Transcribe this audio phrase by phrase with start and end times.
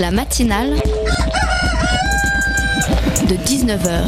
[0.00, 0.80] La matinale
[3.28, 4.00] de 19h.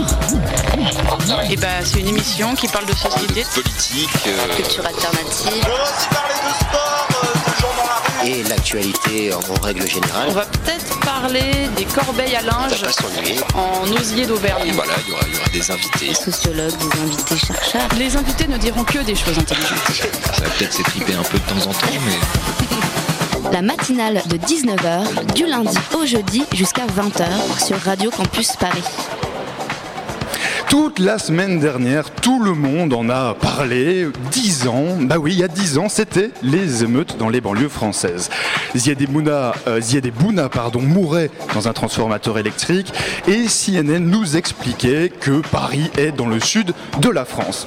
[1.51, 5.53] Et bah, c'est une émission qui parle de société, politique, euh, Culture alternative.
[5.53, 8.31] On va aussi parler de sport, euh, de gens dans la rue.
[8.31, 10.29] et l'actualité en, règle générale.
[10.31, 12.87] On va peut-être parler des corbeilles à linge
[13.55, 14.73] en osier d'Auvergne.
[14.73, 16.15] Voilà, il y aura, il y aura des invités.
[16.15, 17.89] Sociologues, des invités chercheurs.
[17.99, 19.79] Les invités ne diront que des choses intelligentes.
[19.93, 22.73] Ça va peut-être s'étriper un peu de temps en temps, mais
[23.53, 28.83] La matinale de 19h, du lundi au jeudi jusqu'à 20h sur Radio Campus Paris.
[30.71, 34.09] Toute la semaine dernière, tout le monde en a parlé.
[34.31, 37.69] 10 ans, bah oui, il y a 10 ans, c'était les émeutes dans les banlieues
[37.69, 38.31] françaises.
[38.75, 39.81] Ziad Bouna, euh,
[40.19, 42.91] Bouna, pardon, mourait dans un transformateur électrique
[43.29, 47.67] et CNN nous expliquait que Paris est dans le sud de la France.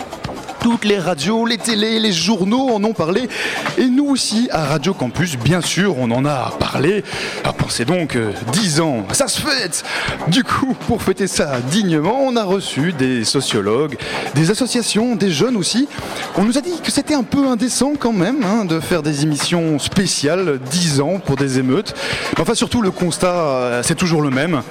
[0.66, 3.30] Toutes les radios, les télés, les journaux en ont parlé.
[3.78, 7.04] Et nous aussi, à Radio Campus, bien sûr, on en a parlé.
[7.44, 9.84] Ah, pensez donc, euh, 10 ans, ça se fête
[10.28, 13.95] Du coup, pour fêter ça dignement, on a reçu des sociologues,
[14.34, 15.88] des associations, des jeunes aussi.
[16.36, 19.22] On nous a dit que c'était un peu indécent quand même hein, de faire des
[19.22, 21.94] émissions spéciales 10 ans pour des émeutes.
[22.39, 24.64] Enfin, surtout, le constat, euh, c'est toujours le même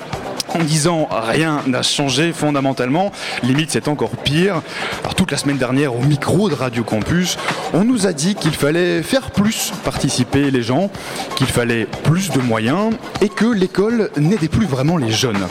[0.55, 4.63] en disant rien n'a changé fondamentalement, limite c'est encore pire.
[5.17, 7.37] Toute la semaine dernière au micro de Radio Campus,
[7.73, 10.91] on nous a dit qu'il fallait faire plus participer les gens,
[11.37, 15.47] qu'il fallait plus de moyens et que l'école n'aidait plus vraiment les jeunes.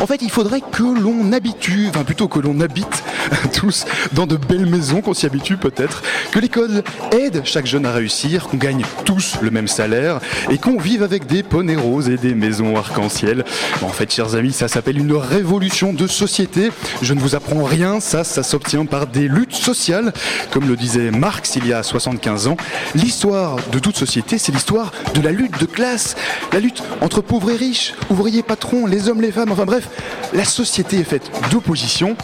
[0.00, 3.02] En fait, il faudrait que l'on habitue, enfin plutôt que l'on habite
[3.52, 7.92] tous dans de belles maisons, qu'on s'y habitue peut-être, que l'école aide chaque jeune à
[7.92, 12.16] réussir, qu'on gagne tous le même salaire et qu'on vive avec des poneys roses et
[12.16, 13.44] des maisons arc-en-ciel.
[13.82, 16.70] En fait, chers amis, ça s'appelle une révolution de société.
[17.02, 20.12] Je ne vous apprends rien, ça, ça s'obtient par des luttes sociales.
[20.50, 22.56] Comme le disait Marx il y a 75 ans,
[22.94, 26.14] l'histoire de toute société, c'est l'histoire de la lutte de classe,
[26.52, 29.87] la lutte entre pauvres et riches, ouvriers, patrons, les hommes, les femmes, enfin bref,
[30.32, 32.16] la société est faite d'opposition.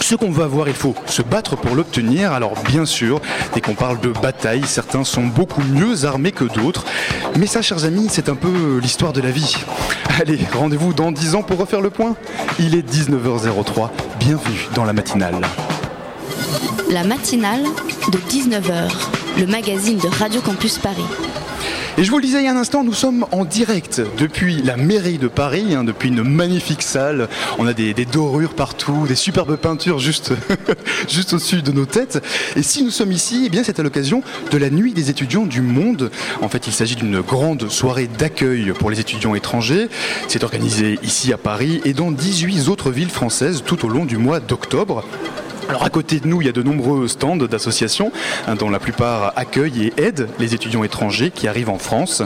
[0.00, 2.32] Ce qu'on veut avoir, il faut se battre pour l'obtenir.
[2.32, 3.20] Alors bien sûr,
[3.54, 6.84] dès qu'on parle de bataille, certains sont beaucoup mieux armés que d'autres.
[7.38, 9.56] Mais ça, chers amis, c'est un peu l'histoire de la vie.
[10.20, 12.14] Allez, rendez-vous dans 10 ans pour refaire le point.
[12.58, 13.90] Il est 19h03.
[14.20, 15.40] Bienvenue dans la matinale.
[16.90, 17.64] La matinale
[18.12, 18.90] de 19h,
[19.38, 21.04] le magazine de Radio Campus Paris.
[21.98, 24.60] Et je vous le disais il y a un instant, nous sommes en direct depuis
[24.60, 27.26] la mairie de Paris, hein, depuis une magnifique salle.
[27.58, 30.34] On a des, dorures partout, des superbes peintures juste,
[31.08, 32.22] juste au-dessus de nos têtes.
[32.54, 35.46] Et si nous sommes ici, eh bien c'est à l'occasion de la nuit des étudiants
[35.46, 36.10] du monde.
[36.42, 39.88] En fait, il s'agit d'une grande soirée d'accueil pour les étudiants étrangers.
[40.28, 44.18] C'est organisé ici à Paris et dans 18 autres villes françaises tout au long du
[44.18, 45.02] mois d'octobre.
[45.68, 48.12] Alors à côté de nous, il y a de nombreux stands d'associations
[48.46, 52.22] hein, dont la plupart accueillent et aident les étudiants étrangers qui arrivent en France.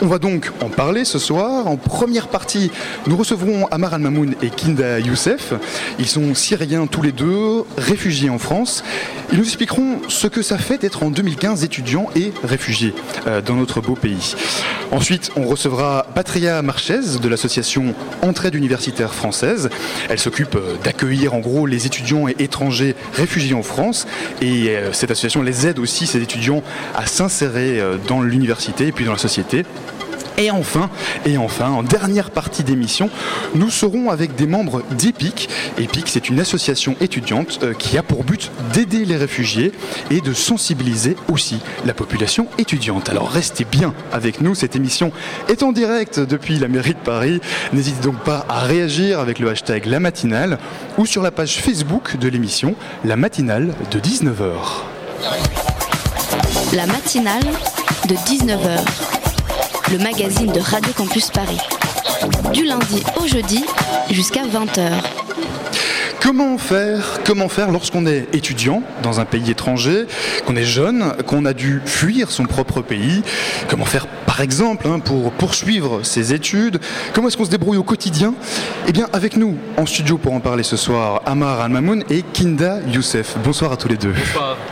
[0.00, 1.66] On va donc en parler ce soir.
[1.66, 2.70] En première partie,
[3.06, 5.52] nous recevrons Amar Al-Mamoun et Kinda Youssef.
[5.98, 8.82] Ils sont syriens tous les deux, réfugiés en France.
[9.30, 12.94] Ils nous expliqueront ce que ça fait d'être en 2015 étudiants et réfugiés
[13.26, 14.34] euh, dans notre beau pays.
[14.90, 19.68] Ensuite, on recevra Patria Marchez de l'association Entraide universitaire française.
[20.08, 22.69] Elle s'occupe euh, d'accueillir en gros les étudiants et étrangers
[23.12, 24.06] réfugiés en France
[24.40, 26.62] et euh, cette association les aide aussi ces étudiants
[26.94, 29.64] à s'insérer euh, dans l'université et puis dans la société.
[30.40, 30.88] Et enfin,
[31.26, 33.10] et enfin, en dernière partie d'émission,
[33.54, 35.50] nous serons avec des membres d'EPIC.
[35.78, 39.70] EPIC, c'est une association étudiante euh, qui a pour but d'aider les réfugiés
[40.10, 43.10] et de sensibiliser aussi la population étudiante.
[43.10, 45.12] Alors restez bien avec nous, cette émission
[45.48, 47.42] est en direct depuis la mairie de Paris.
[47.74, 50.58] N'hésitez donc pas à réagir avec le hashtag La Matinale
[50.96, 54.54] ou sur la page Facebook de l'émission La Matinale de 19h.
[56.72, 57.44] La matinale
[58.08, 58.78] de 19h,
[59.92, 61.58] le magazine de Radio Campus Paris.
[62.52, 63.64] Du lundi au jeudi
[64.10, 64.90] jusqu'à 20h.
[66.20, 70.06] Comment faire Comment faire lorsqu'on est étudiant dans un pays étranger,
[70.46, 73.22] qu'on est jeune, qu'on a dû fuir son propre pays?
[73.68, 74.06] Comment faire
[74.40, 76.80] par exemple hein, pour poursuivre ses études
[77.12, 78.32] Comment est-ce qu'on se débrouille au quotidien?
[78.88, 82.78] Eh bien avec nous en studio pour en parler ce soir, Amar Al-Mamoun et Kinda
[82.88, 83.36] Youssef.
[83.44, 84.14] Bonsoir à tous les deux.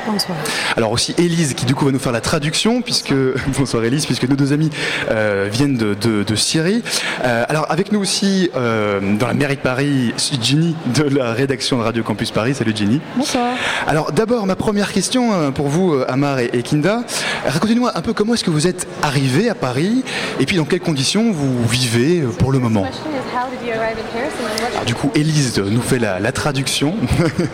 [0.07, 0.39] Bonsoir.
[0.75, 3.13] Alors aussi Élise qui du coup va nous faire la traduction puisque
[3.59, 4.71] bonsoir Élise puisque nos deux amis
[5.11, 6.83] euh, viennent de, de- de Syrie.
[7.25, 11.77] Euh, alors avec nous aussi euh, dans la mairie de Paris, Ginny de la rédaction
[11.77, 12.55] de Radio Campus Paris.
[12.55, 13.03] Salut Ginny.
[13.17, 13.49] Bonsoir.
[13.87, 17.03] Alors d'abord ma première question pour vous Amar et, et Kinda.
[17.47, 20.05] Racontez-nous un peu comment est-ce que vous êtes arrivés à Paris
[20.41, 22.87] et puis dans quelles conditions vous vivez euh, pour le moment?
[24.73, 26.95] Alors, du coup Élise nous fait la, la traduction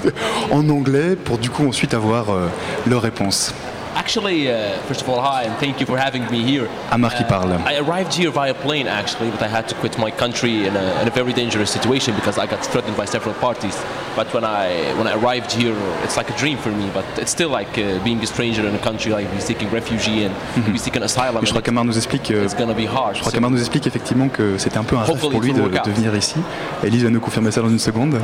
[0.51, 2.49] en anglais pour du coup ensuite avoir euh,
[2.87, 3.55] leur réponse.
[3.97, 6.69] Actually, uh, first of all, hi and thank you for having me here.
[6.91, 7.59] Amar qui parle.
[7.65, 11.01] I arrived here via plane actually, but I had to quit my country in a,
[11.03, 13.77] in a very dangerous situation because I got threatened by several parties.
[14.17, 16.91] But when I when I arrived here, it's like a dream for me.
[16.93, 20.25] But it's still like uh, being a stranger in a country like be seeking refugee
[20.25, 20.35] and
[20.73, 21.45] be seeking asylum.
[21.45, 22.31] Je crois qu'Amar nous explique.
[22.31, 23.15] euh, it's gonna be hard.
[23.15, 25.41] Je crois So- qu'Amar nous explique effectivement que c'était un peu un rêve Hopefully pour
[25.41, 26.37] lui de, venir ici.
[26.83, 28.21] Elise va nous confirmer ça dans une seconde.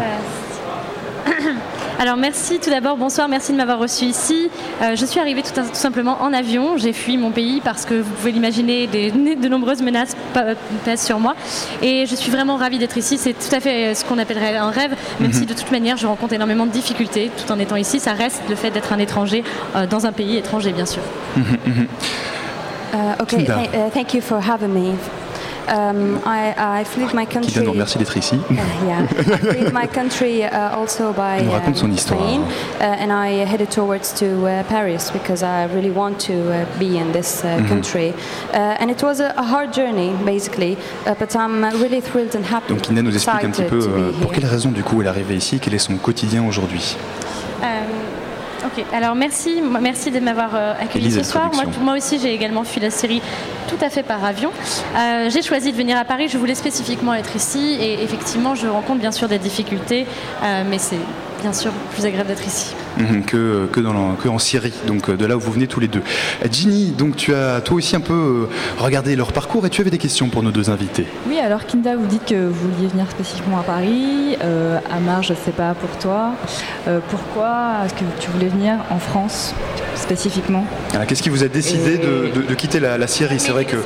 [2.02, 4.48] Alors merci tout d'abord, bonsoir, merci de m'avoir reçu ici.
[4.80, 6.78] Euh, je suis arrivée tout, tout simplement en avion.
[6.78, 11.04] J'ai fui mon pays parce que vous pouvez l'imaginer, des- de nombreuses menaces pa- pèsent
[11.04, 11.34] sur moi.
[11.82, 13.18] Et je suis vraiment ravie d'être ici.
[13.18, 16.06] C'est tout à fait ce qu'on appellerait un rêve, même si de toute manière je
[16.06, 18.00] rencontre énormément de difficultés tout en étant ici.
[18.00, 19.44] Ça reste le fait d'être un étranger
[19.76, 21.02] euh, dans un pays étranger, bien sûr.
[22.92, 23.56] Uh, okay, Kinda.
[23.58, 24.94] th- uh, thank you for having me.
[25.68, 27.52] Um, I, I fled my country.
[27.52, 28.36] Kinda nous remercie d'être ici.
[28.50, 32.18] Uh, yeah, I fled my country uh, also by nous raconte son um, histoire.
[32.18, 32.42] plane,
[32.80, 36.98] uh, and I headed towards to uh, Paris because I really want to uh, be
[36.98, 38.12] in this uh, country.
[38.52, 40.76] Uh, and it was a, a hard journey, basically,
[41.06, 42.74] uh, but I'm uh, really thrilled and happy.
[42.74, 45.36] Donc nous explique un petit peu euh, pour quelle raison du coup elle est arrivée
[45.36, 46.96] ici, quel est son quotidien aujourd'hui?
[47.62, 47.66] Euh,
[48.64, 51.50] ok, alors merci, merci de m'avoir euh, accueilli ce soir.
[51.80, 53.22] Moi, aussi, j'ai également fui la Syrie
[53.68, 54.50] tout à fait par avion.
[54.96, 56.28] Euh, j'ai choisi de venir à Paris.
[56.28, 60.06] Je voulais spécifiquement être ici et effectivement, je rencontre bien sûr des difficultés,
[60.42, 60.98] euh, mais c'est
[61.40, 62.74] bien sûr plus agréable d'être ici.
[62.98, 65.66] Mhm, que, que, dans la- que en Syrie, donc euh, de là où vous venez
[65.66, 66.02] tous les deux.
[66.44, 68.48] Euh, Ginny, donc tu as toi aussi un peu euh,
[68.78, 71.06] regardé leur parcours et tu avais des questions pour nos deux invités.
[71.28, 74.36] Oui, alors Kinda, vous dites que vous vouliez venir spécifiquement à Paris.
[74.42, 76.32] Euh, Amar, je ne sais pas pour toi.
[76.88, 79.54] Euh, pourquoi est-ce que tu voulais venir en France
[79.96, 80.64] spécifiquement?
[80.94, 83.38] Alors, Qu'est-ce qui vous a décidé de, de- de quitter la, la Syrie?
[83.38, 83.76] C'est vrai que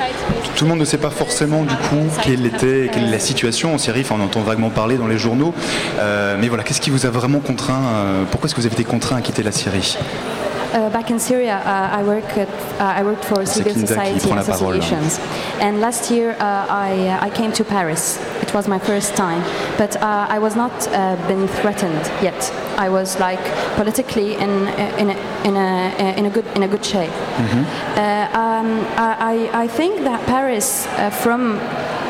[0.56, 3.74] tout le monde ne sait pas forcément du coup quelle était, quelle est la situation
[3.74, 4.00] en Syrie.
[4.02, 5.54] Enfin, on entend vaguement parler dans les journaux.
[6.00, 8.74] Euh, mais voilà, qu'est-ce qui vous a vraiment contraint euh, Pourquoi est-ce que vous avez
[8.74, 9.96] été contraint à quitter la Syrie
[10.74, 12.48] Uh, back in Syria, uh, I, work at,
[12.80, 15.20] uh, I worked for civil society associations.
[15.60, 18.18] And last year, uh, I, uh, I came to Paris.
[18.42, 19.40] It was my first time,
[19.78, 22.52] but uh, I was not uh, been threatened yet.
[22.76, 23.38] I was like
[23.76, 24.66] politically in
[24.98, 27.12] in a, in a, in a good in a good shape.
[27.12, 31.60] Uh, um, I, I I think that Paris, uh, from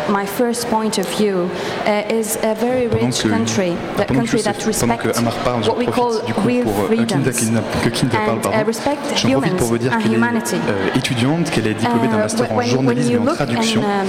[0.09, 1.49] my first point of view,
[1.87, 5.87] uh, is a very rich country, pendant country that respects Amar parle, j'en what we
[5.87, 6.13] call
[6.45, 9.93] real euh, freedoms Kinda- que Kinda parle, and uh, respect J'en profite pour vous dire
[9.93, 10.57] humans and humanity.
[10.69, 13.35] euh, étudiante, qu'elle est diplômée d'un master en when- when journalisme et you en look
[13.37, 14.05] traduction, in,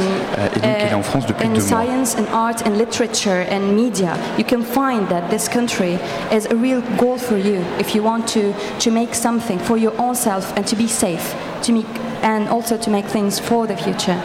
[0.56, 1.68] et donc elle est en France depuis in deux mois.
[1.86, 5.98] science and art and literature and media, you can find that this country
[6.32, 9.94] is a real goal for you if you want to, to make something for your
[9.98, 11.34] own self and to be safe,
[11.64, 11.88] to make,
[12.22, 14.18] and also to make things for the future.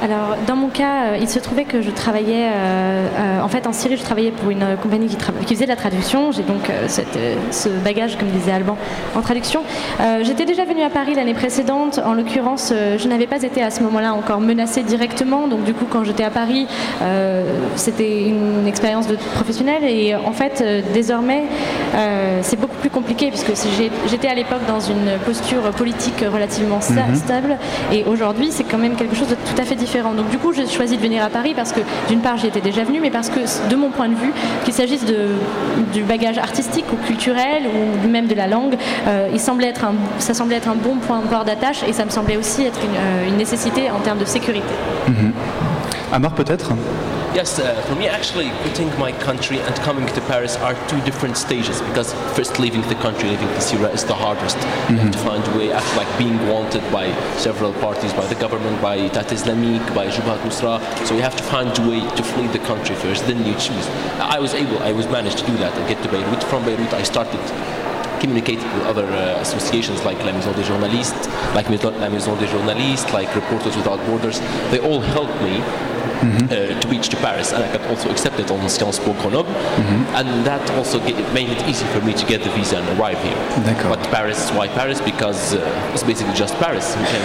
[0.00, 3.66] Alors, dans mon cas, euh, il se trouvait que je travaillais, euh, euh, en fait,
[3.66, 6.30] en Syrie, je travaillais pour une compagnie qui, tra- qui faisait de la traduction.
[6.30, 7.18] J'ai donc euh, cette,
[7.50, 8.76] ce bagage, comme disait Alban,
[9.16, 9.62] en traduction.
[10.22, 11.98] J'étais déjà venue à Paris l'année précédente.
[12.04, 15.48] En l'occurrence, je n'avais pas été à ce moment-là encore menacée directement.
[15.48, 16.66] Donc, du coup, quand j'étais à Paris,
[17.74, 19.82] c'était une expérience de professionnelle.
[19.84, 20.62] Et en fait,
[20.94, 21.42] désormais,
[22.42, 23.52] c'est beaucoup plus compliqué puisque
[24.08, 27.14] j'étais à l'époque dans une posture politique relativement Mhm.
[27.16, 27.56] stable.
[27.92, 29.87] Et aujourd'hui, c'est quand même quelque chose de tout à fait différent.
[29.94, 32.60] Donc, du coup, j'ai choisi de venir à Paris parce que, d'une part, j'y étais
[32.60, 33.40] déjà venue, mais parce que,
[33.70, 34.32] de mon point de vue,
[34.64, 37.62] qu'il s'agisse du bagage artistique ou culturel
[38.04, 38.76] ou même de la langue,
[39.06, 42.04] euh, il semblait être un, ça semblait être un bon point port d'attache et ça
[42.04, 44.66] me semblait aussi être une, euh, nécessité en termes de sécurité.
[45.08, 45.32] Mhm.
[46.12, 46.72] Amar peut-être?
[47.34, 51.36] Yes, uh, for me, actually, quitting my country and coming to Paris are two different
[51.36, 51.80] stages.
[51.82, 54.56] Because first, leaving the country, leaving the Syria is the hardest.
[54.88, 58.34] You have to find a way, after like being wanted by several parties, by the
[58.34, 60.80] government, by Tat Islamique, by Jubhat Nusra.
[61.06, 63.26] So you have to find a way to flee the country first.
[63.26, 63.86] Then you choose.
[64.18, 66.42] I was able, I was managed to do that and get to Beirut.
[66.44, 67.40] From Beirut, I started
[68.20, 73.12] communicated with other uh, associations like La Maison des Journalistes, like La Maison des Journalistes,
[73.12, 74.40] like Reporters Without Borders.
[74.70, 75.62] They all helped me
[76.10, 79.54] uh, to reach to Paris, and I got also accepted on Sciences Po Grenoble,
[80.18, 83.18] and that also ge- made it easy for me to get the visa and arrive
[83.22, 83.36] here.
[83.88, 85.00] But Paris, why Paris?
[85.00, 86.94] Because uh, it's basically just Paris.
[86.94, 87.22] Can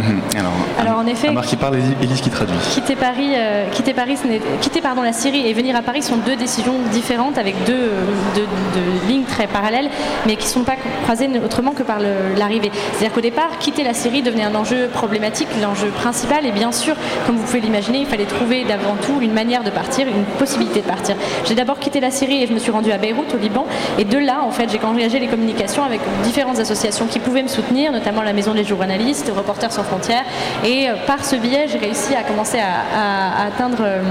[0.00, 0.19] Mhm.
[0.38, 2.54] Alors, Alors, en effet, Amar qui parle, Élise- Élise qui traduit.
[2.72, 4.16] Quitter Paris, euh, quitter Paris,
[4.60, 7.90] quitter pardon la Syrie et venir à Paris sont deux décisions différentes avec deux,
[8.36, 9.88] deux- deux lignes très parallèles,
[10.26, 11.98] mais qui ne sont pas croisées autrement que par
[12.38, 12.70] l'arrivée.
[12.92, 16.94] C'est-à-dire qu'au départ, quitter la Syrie devenait un enjeu problématique, l'enjeu principal, et bien sûr,
[17.26, 17.98] comme vous pouvez l'imaginer.
[18.00, 21.16] il fallait trouver d'avant tout une manière de partir, une possibilité de partir.
[21.44, 23.66] J'ai d'abord quitté la Syrie et je me suis rendue à Beyrouth, au Liban.
[23.98, 27.48] Et de là, en fait, j'ai engagé les communications avec différentes associations qui pouvaient me
[27.48, 30.19] soutenir, notamment la Maison des journalistes, Reporters sans frontières.
[30.64, 34.02] Et euh, par ce biais, j'ai réussi à commencer à, atteindre euh,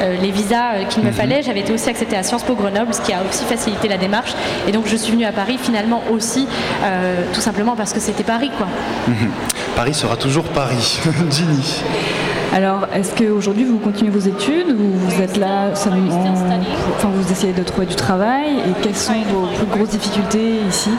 [0.00, 1.14] euh, les visas qu'il me mhm.
[1.14, 1.42] fallait.
[1.42, 4.34] J'avais été aussi acceptée à Sciences Po Grenoble, ce qui a aussi facilité la démarche.
[4.68, 6.46] Et donc, je suis venue à Paris finalement aussi,
[7.32, 8.66] tout simplement parce que c'était Paris, quoi.
[9.08, 9.30] Mhm.
[9.74, 11.00] Paris sera toujours Paris.
[11.30, 11.82] Ginny.
[12.54, 16.24] Alors, est-ce qu'aujourd'hui vous continuez vos études ou vous êtes là seulement,
[16.96, 20.90] enfin vous essayez de trouver du travail et quelles sont vos plus grosses difficultés ici?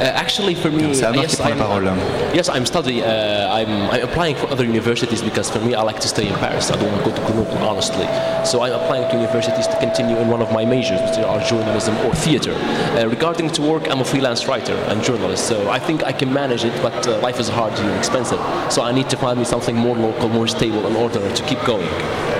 [0.00, 3.02] Actually, for me, yes, I'm, yes, I'm studying.
[3.02, 6.34] Uh, I'm, I'm, applying for other universities because for me, I like to stay in
[6.34, 6.70] Paris.
[6.70, 8.06] I don't want to go to Grenoble, honestly.
[8.44, 11.96] So I'm applying to universities to continue in one of my majors, which are journalism
[11.98, 12.52] or theater.
[12.54, 16.32] Uh, regarding to work, I'm a freelance writer and journalist, so I think I can
[16.32, 16.72] manage it.
[16.82, 18.40] But uh, life is hard and expensive,
[18.72, 21.60] so I need to find me something more local, more stable, in order to keep
[21.64, 21.86] going.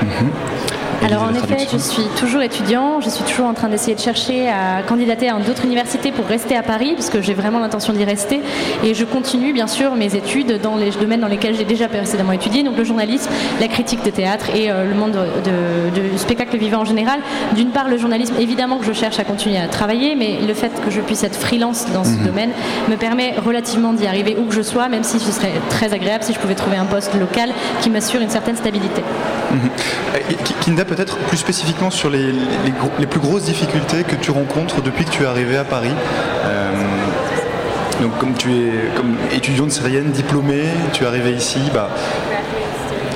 [0.01, 0.60] Mm-hmm.
[1.03, 4.49] Alors en effet, je suis toujours étudiant, je suis toujours en train d'essayer de chercher
[4.49, 8.05] à candidater à d'autres universités pour rester à Paris, parce que j'ai vraiment l'intention d'y
[8.05, 8.41] rester.
[8.85, 12.33] Et je continue bien sûr mes études dans les domaines dans lesquels j'ai déjà précédemment
[12.33, 13.31] étudié, donc le journalisme,
[13.61, 15.17] la critique de théâtre et euh, le monde
[15.95, 17.21] du spectacle vivant en général.
[17.55, 20.73] D'une part, le journalisme, évidemment que je cherche à continuer à travailler, mais le fait
[20.85, 22.27] que je puisse être freelance dans ce mhm.
[22.27, 22.51] domaine
[22.91, 26.25] me permet relativement d'y arriver où que je sois, même si ce serait très agréable
[26.25, 29.03] si je pouvais trouver un poste local qui m'assure une certaine stabilité.
[29.51, 29.71] Mhm
[30.85, 32.33] peut-être plus spécifiquement sur les,
[32.99, 35.93] les, plus grosses difficultés que tu rencontres depuis que tu es arrivé à Paris.
[36.45, 36.71] Euh,
[38.03, 41.91] donc comme tu es comme étudiante syrienne diplômée, tu es arrivé ici, bah,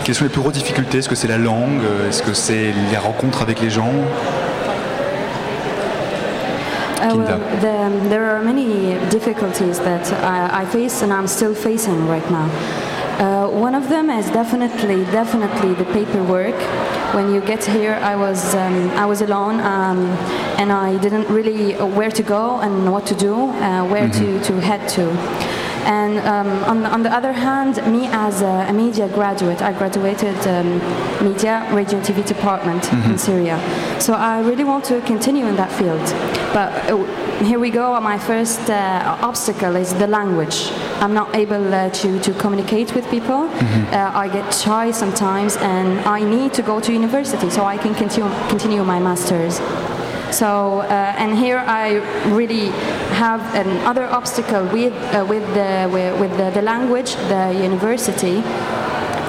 [0.05, 0.99] quelles sont les plus grosses difficultés?
[0.99, 1.81] Est-ce que c'est la langue?
[2.09, 3.93] Est-ce que c'est les rencontres avec les gens?
[7.03, 12.09] Uh, well, the, there are many difficulties that I, I face and I'm still facing
[12.09, 12.49] right now.
[13.18, 16.59] Uh, one of them is definitely, definitely the paperwork.
[17.14, 20.06] When you get here, I was, um, I was alone, um,
[20.59, 24.42] and I didn't really know where to go and what to do, uh, where mm-hmm.
[24.42, 25.11] to, to head to.
[25.85, 29.73] And um, on, the, on, the, other hand, me as a, a media graduate, I
[29.73, 30.78] graduated um,
[31.23, 33.12] media, radio and TV department mm-hmm.
[33.12, 33.61] in Syria.
[34.00, 36.00] So I really want to continue in that field.
[36.54, 36.97] But uh,
[37.43, 38.00] here we go.
[38.00, 40.71] My first uh, obstacle is the language.
[41.00, 43.49] I'm not able uh, to, to communicate with people.
[43.49, 43.95] Mm-hmm.
[43.95, 47.95] Uh, I get shy sometimes, and I need to go to university so I can
[47.95, 49.61] continue, continue my master's.
[50.35, 51.97] So, uh, and here I
[52.35, 52.71] really
[53.14, 55.88] have another obstacle with, uh, with, the,
[56.21, 58.43] with the, the language, the university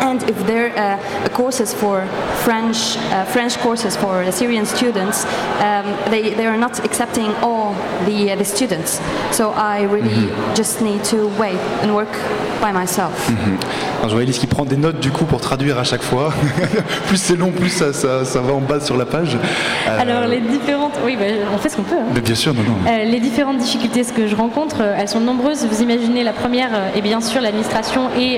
[0.01, 2.05] and if there are uh, courses for
[2.43, 5.25] French uh, French courses for Syrian students,
[5.61, 7.73] um, they, they are not accepting all
[8.05, 8.99] the, uh, the students.
[9.31, 10.55] So I really mm -hmm.
[10.57, 12.13] just need to wait and work
[12.61, 13.29] by myself.
[13.29, 13.57] Mm -hmm.
[13.97, 16.33] Alors, je vois Elise qui prend des notes du coup pour traduire à chaque fois.
[17.07, 19.35] plus c'est long, plus ça, ça, ça, va en bas sur la page.
[19.35, 20.01] Euh...
[20.03, 21.25] Alors les différentes, oui, bah,
[21.55, 22.01] on fait ce qu'on peut.
[22.03, 22.13] Hein.
[22.13, 22.77] Mais bien sûr, non, non.
[22.87, 25.61] Euh, les différentes difficultés ce que je rencontre, euh, elles sont nombreuses.
[25.71, 28.31] Vous imaginez la première est bien sûr l'administration et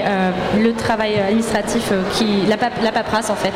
[0.68, 3.54] le travail administratif euh, qui, la, la, paperasse en fait.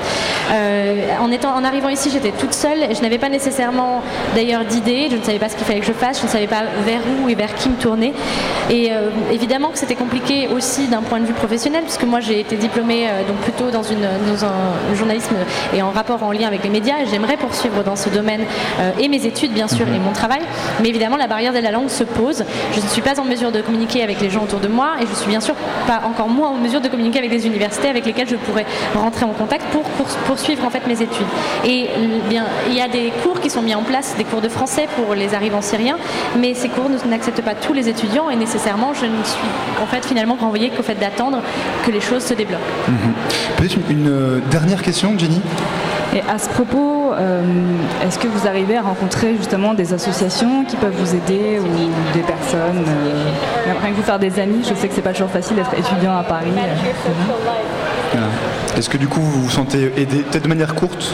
[0.51, 4.01] Euh, en, étant, en arrivant ici, j'étais toute seule et je n'avais pas nécessairement
[4.35, 6.47] d'ailleurs d'idée, je ne savais pas ce qu'il fallait que je fasse, je ne savais
[6.47, 8.13] pas vers où et vers qui me tourner.
[8.69, 12.39] Et euh, évidemment que c'était compliqué aussi d'un point de vue professionnel, puisque moi j'ai
[12.39, 15.35] été diplômée donc plutôt dans, une, dans un journalisme
[15.73, 18.41] et en rapport en lien avec les médias, et j'aimerais poursuivre dans ce domaine
[18.99, 20.41] et mes études bien sûr et mon travail.
[20.81, 22.43] Mais évidemment, la barrière de la langue se pose.
[22.73, 25.05] Je ne suis pas en mesure de communiquer avec les gens autour de moi et
[25.07, 25.55] je suis bien sûr
[25.87, 29.25] pas encore moins en mesure de communiquer avec les universités avec lesquelles je pourrais rentrer
[29.25, 29.83] en contact pour,
[30.25, 31.27] poursuivre en fait mes études.
[31.65, 31.89] Et
[32.29, 34.87] bien, il y a des cours qui sont mis en place, des cours de français
[34.95, 35.97] pour les arrivants syriens,
[36.39, 40.05] mais ces cours n'acceptent pas tous les étudiants et nécessairement je ne suis en fait
[40.05, 41.41] finalement renvoyée qu'au fait d'attendre
[41.85, 42.61] que les choses se débloquent.
[42.87, 43.13] Mhm.
[43.57, 45.41] Peut-être une, euh, dernière question, Jenny?
[46.13, 47.41] Et à ce propos, euh,
[48.03, 52.21] est-ce que vous arrivez à rencontrer justement des associations qui peuvent vous aider ou des
[52.21, 55.55] personnes euh, Rien que vous faire des amis, je sais que c'est pas toujours facile
[55.55, 56.51] d'être étudiant à Paris.
[58.77, 61.13] Est-ce que du coup vous vous sentez aidé, peut-être de manière courte?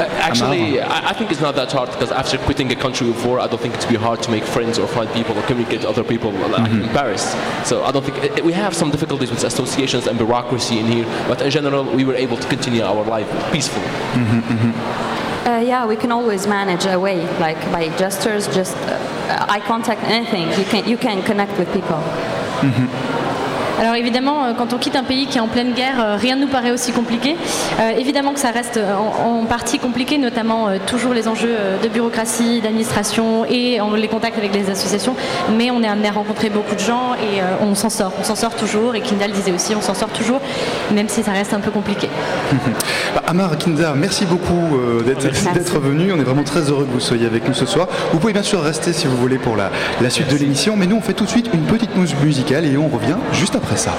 [0.00, 3.46] Actually, I, I, think it's not that hard because after quitting a country before, I
[3.46, 6.04] don't think it's be hard to make friends or find people or communicate to other
[6.04, 6.82] people like mm-hmm.
[6.82, 7.32] in Paris.
[7.68, 11.04] So I don't think it, we have some difficulties with associations and bureaucracy in here,
[11.28, 13.86] but in general, we were able to continue our life peacefully.
[13.86, 15.48] Mm-hmm, mm-hmm.
[15.48, 20.02] Uh, yeah, we can always manage a way, like by gestures, just uh, eye contact,
[20.04, 20.48] anything.
[20.58, 22.02] You can you can connect with people.
[23.80, 26.36] Alors évidemment, euh, quand on quitte un pays qui est en pleine guerre, euh, rien
[26.36, 27.36] ne nous paraît aussi compliqué.
[27.80, 31.88] Euh, évidemment que ça reste en, en partie compliqué, notamment euh, toujours les enjeux de
[31.88, 35.14] bureaucratie, d'administration et en- les contacts avec les associations.
[35.56, 38.12] Mais on est amené à rencontrer beaucoup de gens et euh, on s'en sort.
[38.20, 38.94] On s'en sort toujours.
[38.96, 40.40] Et Kindal disait aussi, on s'en sort toujours,
[40.92, 42.08] même si ça reste un peu compliqué.
[43.14, 45.02] Bah, Amar Kindar, merci beaucoup euh,
[45.54, 46.12] d'être venu.
[46.12, 47.86] On est vraiment très heureux que vous soyez avec nous ce soir.
[48.12, 49.70] Vous pouvez bien sûr rester si vous voulez pour la,
[50.02, 52.66] la suite de l'émission, mais nous on fait tout de suite une petite pause musicale
[52.66, 53.94] et on revient juste après ça.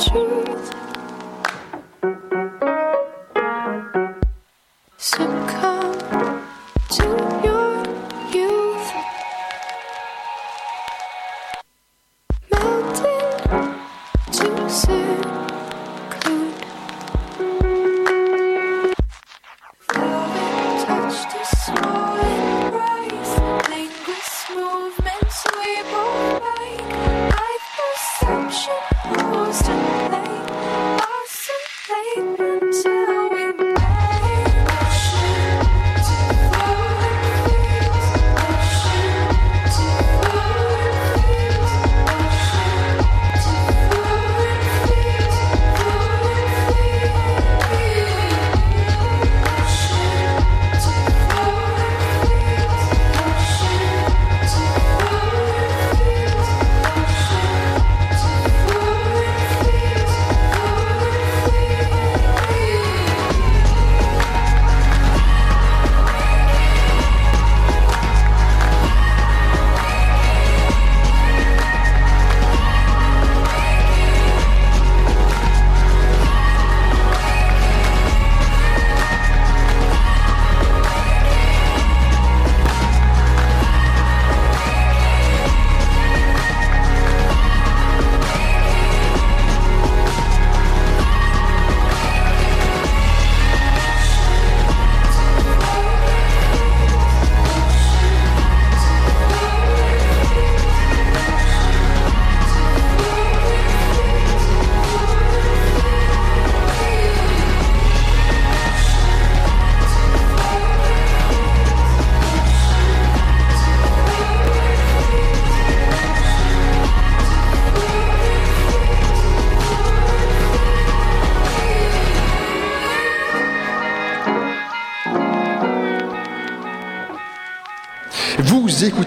[0.00, 0.79] 去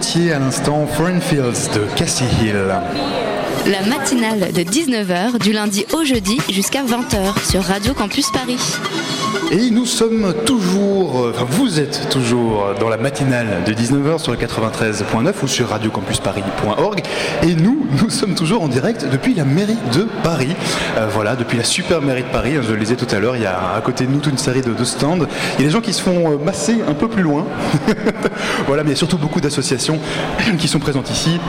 [0.06, 2.56] à l'instant Foreign Fields de Cassie Hill.
[3.66, 8.60] La matinale de 19h du lundi au jeudi jusqu'à 20h sur Radio Campus Paris.
[9.52, 14.32] Et nous sommes toujours, euh, enfin vous êtes toujours dans la matinale de 19h sur
[14.32, 17.02] le 93.9 ou sur radiocampusparis.org.
[17.44, 20.56] Et nous, nous sommes toujours en direct depuis la mairie de Paris.
[20.98, 22.54] Euh, voilà, depuis la super mairie de Paris.
[22.62, 24.38] Je le disais tout à l'heure, il y a à côté de nous toute une
[24.38, 25.20] série de, de stands.
[25.58, 27.46] Il y a des gens qui se font euh, masser un peu plus loin.
[28.68, 30.00] voilà, mais il y a surtout beaucoup d'associations
[30.58, 31.40] qui sont présentes ici.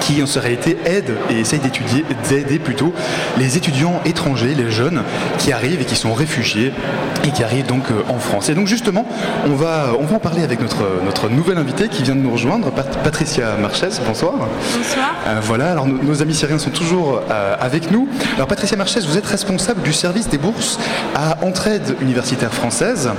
[0.00, 2.92] Qui en réalité aide et essaye d'étudier, d'aider plutôt
[3.38, 5.02] les étudiants étrangers, les jeunes
[5.38, 6.72] qui arrivent et qui sont réfugiés
[7.26, 8.48] et qui arrivent donc euh, en France.
[8.48, 9.06] Et donc justement,
[9.46, 12.32] on va, on va en parler avec notre, notre nouvelle invitée qui vient de nous
[12.32, 14.00] rejoindre, Pat- Patricia Marchès.
[14.06, 14.32] Bonsoir.
[14.76, 15.14] Bonsoir.
[15.26, 18.08] Euh, voilà, alors nos, nos amis syriens sont toujours euh, avec nous.
[18.36, 20.78] Alors Patricia Marchès, vous êtes responsable du service des bourses
[21.14, 23.10] à Entraide Universitaire Française.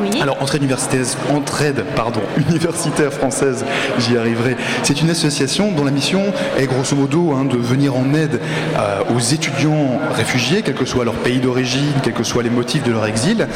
[0.00, 0.20] Oui.
[0.20, 2.20] Alors Entraide Universitaire, Entraide, pardon,
[2.50, 3.64] Universitaire Française,
[3.98, 4.56] j'y arriverai.
[4.82, 6.27] C'est une association dont la mission
[6.58, 8.40] est grosso modo hein, de venir en aide
[8.78, 12.82] euh, aux étudiants réfugiés, quel que soit leur pays d'origine, quels que soient les motifs
[12.82, 13.46] de leur exil.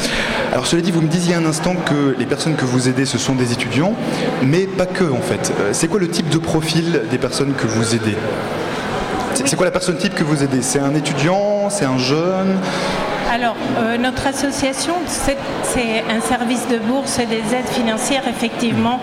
[0.51, 3.17] Alors cela dit, vous me disiez un instant que les personnes que vous aidez, ce
[3.17, 3.93] sont des étudiants,
[4.43, 5.53] mais pas que en fait.
[5.59, 8.15] Euh, C'est quoi le type de profil des personnes que vous aidez?
[9.45, 10.61] C'est quoi la personne type que vous aidez?
[10.61, 11.69] C'est un étudiant?
[11.69, 12.57] C'est un jeune?
[13.31, 15.37] Alors, euh, notre association, c'est
[16.09, 18.99] un service de bourse et des aides financières, effectivement,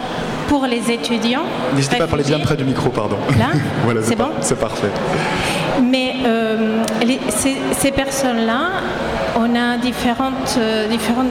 [0.50, 1.44] pour les étudiants.
[1.76, 3.16] N'hésitez pas à parler bien près du micro, pardon.
[3.38, 3.50] Là
[3.84, 4.90] Voilà, C'est bon C'est parfait.
[5.80, 8.62] Mais euh, les- ces, ces personnes-là,
[9.36, 11.28] on a différentes, euh, différentes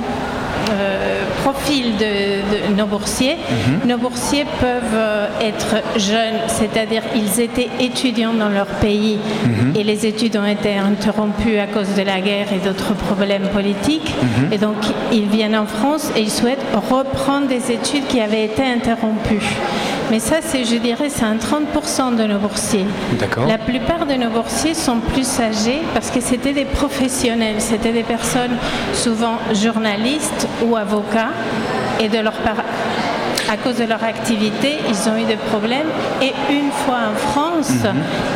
[0.71, 3.37] euh, profils de, de nos boursiers.
[3.37, 3.89] Mhm.
[3.89, 9.75] Nos boursiers peuvent euh, être jeunes, c'est-à-dire ils étaient étudiants dans leur pays Mhm.
[9.75, 14.13] et les études ont été interrompues à cause de la guerre et d'autres problèmes politiques.
[14.21, 14.53] Mhm.
[14.53, 14.75] Et donc
[15.11, 19.47] ils viennent en France et ils souhaitent reprendre des études qui avaient été interrompues.
[20.11, 22.85] Mais ça, c'est, je dirais, c'est un 30% de nos boursiers.
[23.19, 23.45] D'accord.
[23.47, 28.03] La plupart de nos boursiers sont plus âgés parce que c'était des professionnels, c'était des
[28.03, 28.57] personnes
[28.93, 31.29] souvent journalistes ou avocats
[31.99, 32.63] et de leur part,
[33.51, 35.87] à cause de leur activité, ils ont eu des problèmes
[36.21, 37.71] et une fois en France,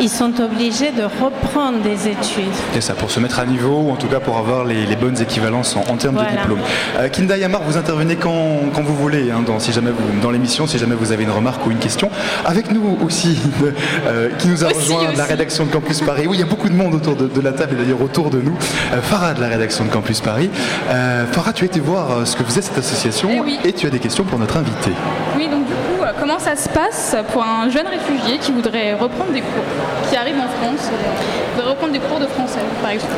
[0.02, 2.54] ils sont obligés de reprendre des études.
[2.74, 4.96] C'est ça, pour se mettre à niveau, ou en tout cas pour avoir les, les
[4.96, 6.32] bonnes équivalences en, en termes Voilà.
[6.32, 6.60] de diplôme.
[6.98, 10.32] Euh, Kinda Yamar, vous intervenez quand, quand vous voulez, hein, dans, si jamais vous- dans
[10.32, 12.10] l'émission, si jamais vous avez une remarque ou une question.
[12.46, 13.38] Avec nous aussi,
[14.08, 16.24] euh, qui nous a Aussi, rejoint de la rédaction de Campus Paris.
[16.28, 18.30] Oui, il y a beaucoup de monde autour de, de la table et d'ailleurs autour
[18.32, 18.58] de nous.
[18.94, 20.50] Euh, Farah de la rédaction de Campus Paris.
[20.90, 23.60] Euh, Farah, tu as été voir ce que faisait cette association Eh oui.
[23.64, 24.92] et tu as des questions pour notre invité.
[25.36, 28.94] Oui, donc du coup, euh, comment ça se passe pour un jeune réfugié qui voudrait
[28.94, 29.64] reprendre des cours,
[30.10, 33.14] qui arrive en France, euh, voudrait reprendre des cours de français, par exemple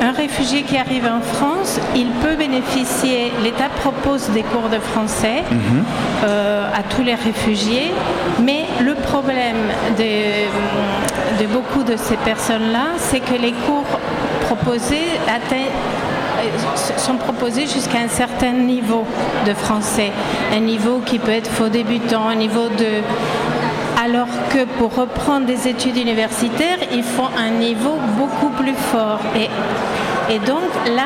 [0.00, 5.42] Un réfugié qui arrive en France, il peut bénéficier, l'État propose des cours de français
[6.24, 7.90] euh, à tous les réfugiés,
[8.40, 9.56] mais le problème
[9.98, 13.84] de, de beaucoup de ces personnes-là, c'est que les cours
[14.46, 15.70] proposés atteignent
[16.96, 19.04] sont proposés jusqu'à un certain niveau
[19.46, 20.10] de français,
[20.54, 23.02] un niveau qui peut être faux débutant, un niveau de
[24.02, 29.20] alors que pour reprendre des études universitaires, il faut un niveau beaucoup plus fort.
[29.36, 29.48] Et,
[30.30, 30.60] et donc
[30.96, 31.04] là,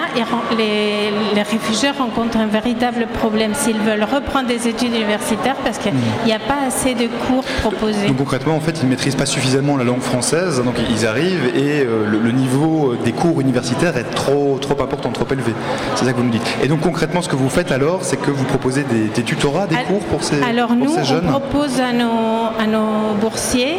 [0.57, 5.93] les, les réfugiés rencontrent un véritable problème s'ils veulent reprendre des études universitaires parce qu'il
[6.25, 8.07] n'y a pas assez de cours proposés.
[8.09, 11.53] Donc concrètement, en fait, ils ne maîtrisent pas suffisamment la langue française, donc ils arrivent
[11.55, 15.53] et euh, le, le niveau des cours universitaires est trop, trop important, trop élevé.
[15.95, 16.47] C'est ça que vous nous dites.
[16.63, 19.67] Et donc concrètement, ce que vous faites alors, c'est que vous proposez des, des tutorats,
[19.67, 23.15] des cours pour ces, Alors pour nous, ces on jeunes propose à nos, à nos
[23.21, 23.79] boursiers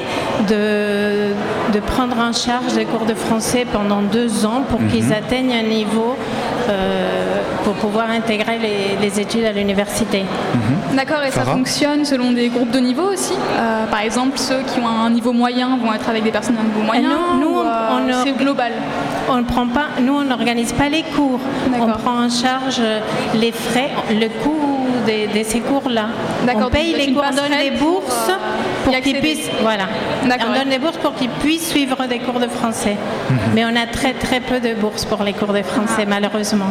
[0.50, 1.34] de,
[1.74, 4.90] de prendre en charge des cours de français pendant deux ans pour Mhm.
[4.90, 6.16] qu'ils atteignent un niveau
[6.70, 10.24] euh, pour pouvoir intégrer les, les études à l'université.
[10.94, 13.34] D'accord, et ça fonctionne selon des groupes de niveau aussi?
[13.34, 16.62] Euh, Par exemple, ceux qui ont un niveau moyen vont être avec des personnes à
[16.62, 18.72] un niveau moyen nous, nous, ou, on- euh, on- c'est global?
[19.30, 21.40] On ne prend pas, nous on n'organise pas les cours.
[21.80, 22.82] On prend en charge
[23.36, 24.56] les frais, le coût
[25.06, 26.08] de, de ces cours-là.
[26.46, 28.34] D'accord, On paye les cours, on donne passerelle des pour, bourses euh,
[28.92, 29.88] pour qu'ils puissent, voilà.
[30.24, 32.96] On donne des bourses pour qu'ils puissent suivre des cours de français.
[33.54, 36.68] Mais on a très très peu de bourses pour les cours de français, malheureusement.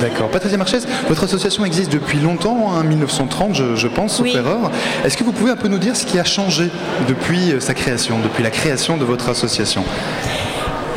[0.00, 0.28] D'accord.
[0.30, 4.36] Patricia Marchès, votre association existe depuis longtemps, hein, 1930 je, je pense, sauf Oui.
[4.36, 4.70] erreur.
[5.04, 6.70] Est-ce que vous pouvez un peu nous dire ce qui a changé
[7.08, 9.84] depuis euh, sa création, depuis la création de votre association?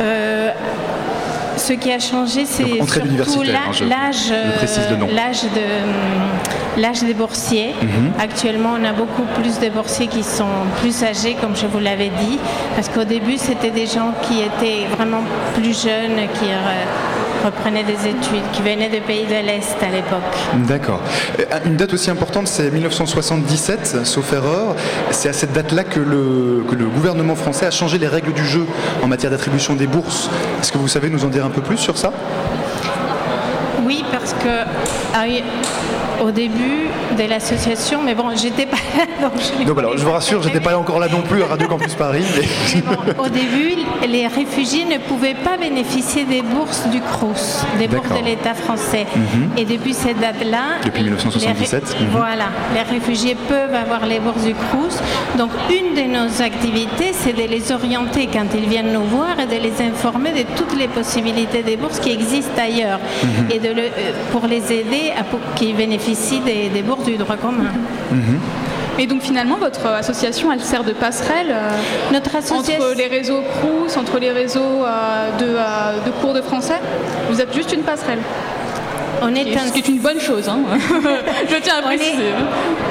[0.00, 0.50] Euh,
[1.68, 7.74] ce qui a changé, c'est surtout hein, l'âge, euh, l'âge de l'âge des boursiers.
[7.82, 8.12] Mhm.
[8.18, 12.10] Actuellement, on a beaucoup plus de boursiers qui sont plus âgés, comme je vous l'avais
[12.22, 12.38] dit,
[12.74, 15.22] parce qu'au début, c'était des gens qui étaient vraiment
[15.56, 16.46] plus jeunes, qui
[17.44, 20.22] reprenaient des études, qui venaient de pays de l'Est à l'époque.
[20.66, 21.00] D'accord.
[21.38, 24.74] Euh, Une date aussi importante, c'est 1977, sauf erreur.
[25.10, 28.44] C'est à cette date-là que le, que le gouvernement français a changé les règles du
[28.44, 28.66] jeu
[29.02, 30.28] en matière d'attribution des bourses.
[30.60, 32.12] Est-ce que vous savez nous en dire un peu plus sur ça?
[33.84, 34.64] Oui, parce que
[35.14, 35.42] ah oui,
[36.22, 40.12] au début de l'association, mais bon, j'étais pas là, donc je Donc alors, je vous
[40.12, 42.24] rassure, j'étais pas encore là non plus à Radio Campus Paris.
[42.36, 43.74] mais- Au début,
[44.08, 49.06] les réfugiés ne pouvaient pas bénéficier des bourses du CRUS, des bourses de l'État français.
[49.14, 49.50] Mhm.
[49.56, 52.10] Et depuis cette date-là, Depuis 1977, les ré- mhm.
[52.12, 54.98] voilà, les réfugiés peuvent avoir les bourses du CRUS.
[55.36, 59.46] Donc, une de nos activités, c'est de les orienter quand ils viennent nous voir et
[59.46, 63.50] de les informer de toutes les possibilités des bourses qui existent ailleurs Mhm.
[63.50, 67.16] et de le- euh, pour les aider à pour qu'ils bénéficient des, des bourses du
[67.16, 67.64] droit commun.
[69.00, 71.70] Et donc finalement, votre association, elle sert de passerelle euh,
[72.12, 76.40] Notre association- entre les réseaux Crous, entre les réseaux euh, de, euh, de cours de
[76.42, 76.80] français?
[77.30, 78.18] Vous êtes juste une passerelle?
[79.22, 80.48] On est Ce qui est- un- ce qui est une bonne chose.
[80.48, 80.60] hein.
[81.50, 82.30] Je tiens à préciser.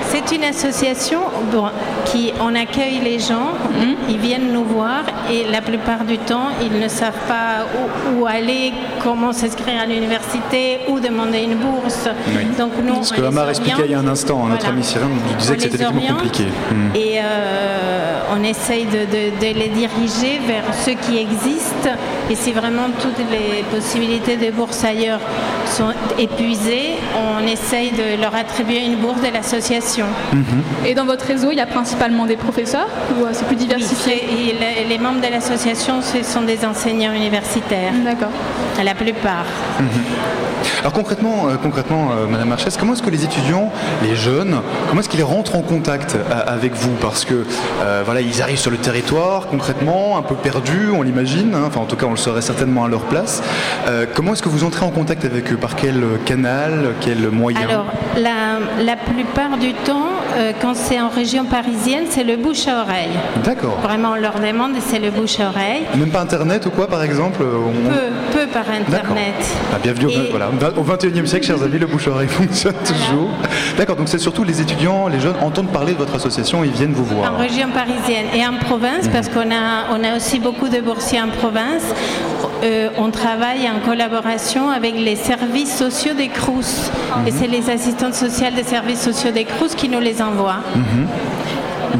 [0.09, 1.19] C'est une association
[1.51, 1.65] bon,
[2.05, 3.95] qui on accueille les gens, Mhm.
[4.09, 8.25] ils viennent nous voir et la plupart du temps ils ne savent pas où, où
[8.25, 12.07] aller, comment s'inscrire à l'université, où demander une bourse.
[12.29, 12.45] Oui.
[12.57, 15.37] Donc nous Ce que Amar expliquait il y a un instant, notre ami Cyril nous
[15.37, 16.45] disait On que c'était oriente compliqué.
[16.71, 16.91] Mhm.
[16.95, 21.89] Et euh, on essaye de, de- de les diriger vers ceux qui existent.
[22.29, 25.19] Et si vraiment toutes les possibilités de bourse ailleurs
[25.65, 30.05] sont épuisées, on essaye de leur attribuer une bourse de l'association.
[30.85, 34.23] Et dans votre réseau, il y a principalement des professeurs ou euh, c'est plus diversifié
[34.29, 37.93] Oui, et les membres de l'association, ce sont des enseignants universitaires.
[38.03, 38.31] D'accord.
[38.83, 39.45] La plupart.
[40.81, 43.71] Alors concrètement, euh, concrètement euh, Madame Marchès, comment est-ce que les étudiants,
[44.03, 46.93] les jeunes, comment est-ce qu'ils rentrent en contact euh, avec vous?
[47.01, 47.45] Parce que
[48.05, 51.53] voilà, ils arrivent sur le territoire concrètement, un peu perdus, on l'imagine.
[51.55, 51.63] hein.
[51.67, 53.41] Enfin, en tout cas, on le saurait certainement à leur place.
[54.15, 55.57] Comment est-ce que vous entrez en contact avec eux?
[55.57, 56.93] Par quel canal?
[57.01, 57.59] Quel moyen?
[57.61, 57.85] Alors,
[58.17, 60.07] la, la plupart du temps,
[60.61, 63.09] quand c'est en région parisienne, c'est le bouche à oreille.
[63.43, 63.77] D'accord.
[63.81, 65.83] Vraiment, on leur demande et c'est le bouche à oreille.
[65.95, 69.33] Même pas Internet ou quoi, par exemple on- Peu, peu par Internet.
[69.73, 73.29] Ah, bienvenue au, Et- voilà, au 21e siècle, chers amis, le bouche-oreille fonctionne toujours.
[73.77, 76.73] D'accord, donc c'est surtout les étudiants, les jeunes entendent parler de votre association et ils
[76.73, 77.33] viennent vous voir.
[77.33, 79.11] En région parisienne et en province, Mhm.
[79.11, 81.83] parce qu'on a, on a aussi beaucoup de boursiers en province.
[82.63, 86.89] Euh, on travaille en collaboration avec les services sociaux des CRUS.
[87.27, 90.61] Et c'est les assistantes sociales des services sociaux des CRUS qui nous les envoient.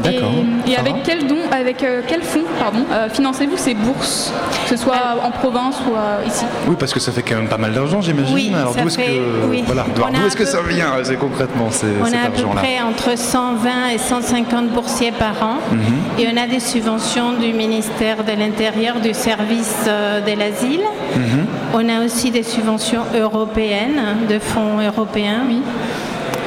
[0.02, 0.32] D'accord.
[0.66, 4.32] Et avec quel don, avec euh, quel fonds, pardon, euh, financez-vous ces bourses,
[4.64, 6.44] que ce soit en province ou euh, ici?
[6.68, 8.34] Oui, parce que ça fait quand même pas mal d'argent, j'imagine.
[8.34, 9.62] Oui, Alors d'où est-ce que, oui.
[9.66, 12.42] voilà, d'où est-ce que peu- ça vient, c'est concrètement ces- On cet a à peu
[12.42, 15.56] près entre 120 et 150 boursiers par an.
[15.72, 15.80] Mhm.
[16.18, 20.80] Et on a des subventions du ministère de l'Intérieur, du service euh, de l'asile.
[21.16, 21.46] Mhm.
[21.74, 25.42] On a aussi des subventions européennes, de fonds européens.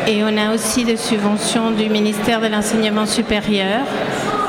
[0.08, 3.86] Et on a aussi des subventions du ministère de l'Enseignement supérieur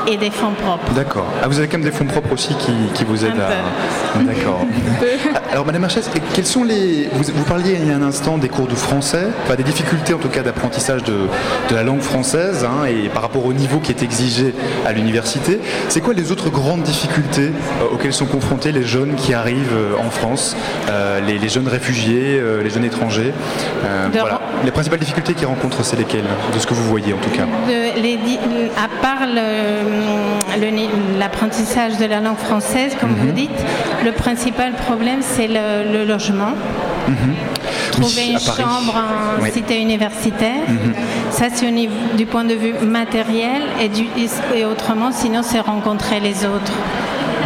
[0.07, 0.91] et des fonds propres.
[0.93, 1.25] D'accord.
[1.41, 3.33] Ah, vous avez quand même des fonds propres aussi qui, qui vous aident
[4.15, 4.23] Un à.
[4.23, 4.65] D'accord.
[5.51, 7.09] Alors, Madame Marchès, quels sont les.
[7.13, 10.13] Vous, vous parliez il y a un instant des cours de français, enfin des difficultés
[10.13, 11.13] en tout cas d'apprentissage de,
[11.69, 14.53] de la langue française, hein, et par rapport au niveau qui est exigé
[14.85, 15.59] à l'université.
[15.89, 19.95] C'est quoi les autres grandes difficultés euh, auxquelles sont confrontés les jeunes qui arrivent euh,
[20.05, 20.55] en France,
[20.89, 23.33] euh, les, les jeunes réfugiés, euh, les jeunes étrangers
[24.11, 24.41] Voilà.
[24.63, 27.43] Les principales difficultés qu'ils rencontrent, c'est lesquelles De ce que vous voyez en tout cas.
[27.67, 28.17] De- les
[28.77, 29.92] à part le-
[31.19, 33.33] l'apprentissage de la langue française, comme vous Mhm.
[33.33, 33.59] dites,
[34.03, 36.53] le principal problème, c'est le, le logement.
[37.07, 37.15] Mhm.
[37.91, 39.51] Trouver Oui, une chambre en Oui.
[39.51, 40.93] cité universitaire, Mhm.
[41.31, 44.07] ça c'est au niveau- du point de vue matériel et, du-
[44.55, 46.71] et autrement, sinon c'est rencontrer les autres.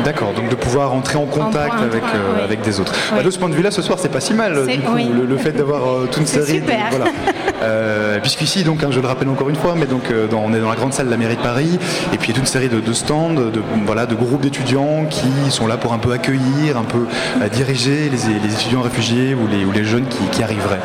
[0.05, 2.43] D'accord, donc de pouvoir entrer en contact avec, euh, oui.
[2.43, 2.93] avec des autres.
[3.11, 3.17] Oui.
[3.17, 4.93] Bah, de ce point de vue-là, ce soir, c'est pas si mal, C'est- du coup,
[4.95, 5.09] oui.
[5.11, 6.61] le, le fait d'avoir euh, toute une série.
[6.61, 6.85] de- super.
[6.91, 7.05] voilà.
[7.63, 10.53] Euh, Puisqu'ici, donc, hein, je le rappelle encore une fois, mais donc, euh, dans- on
[10.53, 11.79] est dans la grande salle de la mairie de Paris,
[12.13, 13.51] et puis il y a toute une série de, de stands, de,
[13.85, 17.05] voilà, de groupes d'étudiants qui sont là pour un peu accueillir, un peu
[17.41, 20.81] euh, diriger les, les étudiants réfugiés ou les, ou les jeunes qui, qui arriveraient.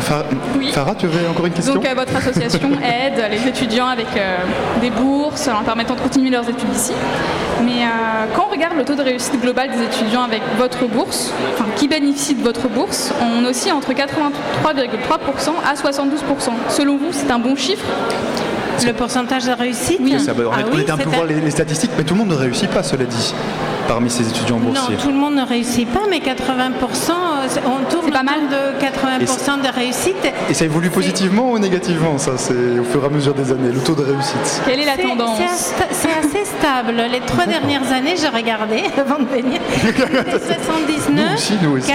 [0.00, 0.24] Fa-
[0.72, 1.74] Farah, tu avais encore une question?
[1.74, 4.06] Donc votre association aide les étudiants avec
[4.80, 6.92] des bourses, en permettant de continuer leurs études ici.
[7.64, 7.84] Mais
[8.34, 11.88] quand on regarde le taux de réussite global des étudiants avec votre bourse, enfin qui
[11.88, 16.50] bénéficient de votre bourse, on oscille entre 83,3% à 72%.
[16.68, 17.84] Selon vous, c'est un bon chiffre?
[18.84, 20.00] Le pourcentage de réussite?
[20.18, 22.14] Ça, bah, on, Ah est- on oui, était un peu voir les statistiques, mais tout
[22.14, 23.34] le monde ne réussit pas, cela dit,
[23.88, 24.96] parmi ces étudiants Non, boursiers.
[24.96, 29.62] tout le monde ne réussit pas, mais 80%, euh, on tourne pas mal de 80%
[29.62, 30.16] de réussite.
[30.50, 33.70] Et ça évolue positivement ou négativement, ça, c'est au fur et à mesure des années,
[33.72, 34.62] le taux de réussite?
[34.66, 35.40] Quelle est la tendance?
[35.90, 36.94] c'est assez stable.
[37.10, 39.60] Les trois dernières années, j'ai regardé avant de venir.
[39.82, 41.90] C'était 79, Nous aussi, nous aussi.
[41.90, 41.94] 80%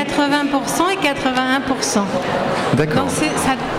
[0.93, 1.99] et 81%.
[2.77, 3.03] D'accord.
[3.03, 3.11] Donc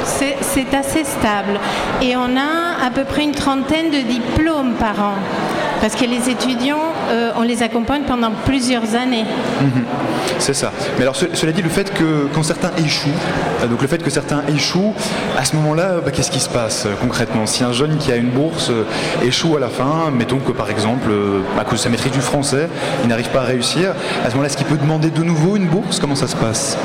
[0.02, 1.58] c'est assez stable.
[2.02, 5.14] Et on a à peu près une trentaine de diplômes par an.
[5.82, 6.78] Parce que les étudiants,
[7.10, 9.24] euh, on les accompagne pendant plusieurs années.
[9.60, 9.82] Mhm.
[10.38, 10.70] C'est ça.
[10.96, 13.08] Mais alors, ce- cela dit, le fait que quand certains échouent,
[13.62, 14.94] euh, donc le fait que certains échouent,
[15.36, 17.46] à ce moment-là, bah, qu'est-ce qui se passe euh, concrètement?
[17.46, 18.70] Si un jeune qui a une bourse
[19.24, 21.10] échoue à la fin, mettons que par exemple,
[21.60, 22.68] à cause de sa maîtrise du français,
[23.02, 23.90] il n'arrive pas à réussir,
[24.24, 25.98] à ce moment-là, est-ce qu'il peut demander de nouveau une bourse?
[25.98, 26.78] Comment ça se passe?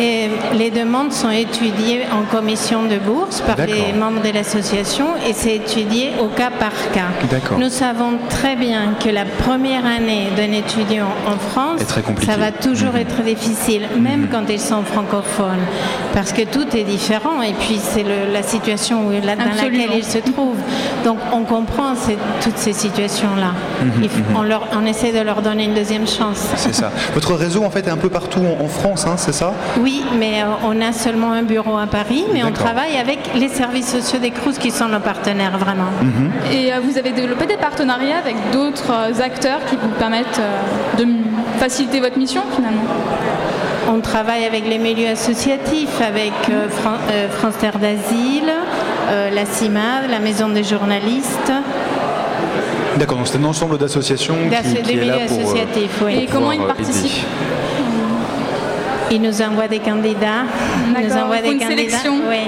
[0.00, 5.32] Et les demandes sont étudiées en commission de bourse par les membres de l'association et
[5.32, 7.08] c'est étudié au cas par cas.
[7.58, 12.30] Nous savons très bien que la première année d'un étudiant en France, Est très compliquée.
[12.32, 15.64] ça va toujours être difficile, même quand ils sont francophones,
[16.12, 19.26] parce que tout est différent et puis c'est la situation où- dans
[19.62, 20.58] laquelle ils se trouvent.
[21.04, 23.52] Donc on comprend ces- toutes ces situations-là.
[23.84, 24.08] Mhm, mhm.
[24.36, 26.48] on, leur- on essaie de leur donner une deuxième chance.
[26.56, 26.90] C'est ça.
[27.14, 29.52] Votre réseau, en fait, est un peu partout en, en France, hein, c'est ça?
[29.80, 29.83] Oui,
[30.18, 33.90] mais euh, on a seulement un bureau à Paris, mais on travaille avec les services
[33.90, 35.90] sociaux des Crous qui sont nos partenaires vraiment.
[36.02, 36.30] Mhm.
[36.52, 40.40] Et euh, vous avez développé des partenariats avec d'autres euh, acteurs qui vous permettent
[40.98, 41.06] de
[41.58, 42.82] faciliter votre mission finalement?
[43.88, 48.50] On travaille avec les milieux associatifs, avec euh, Fran- euh, France Terre d'Asile,
[49.10, 51.52] euh, la CIMAD, la Maison des journalistes,
[52.96, 56.00] D'accord, donc c'est un ensemble d'associations qui, qui des est là milieux pour, euh, associatifs.
[56.04, 56.14] oui.
[56.14, 57.26] pour Et comment ils participent aider.
[59.10, 60.44] Ils nous envoient des candidats.
[60.98, 61.68] Ils nous envoient font des une candidats.
[61.68, 62.14] sélection.
[62.28, 62.38] Oui.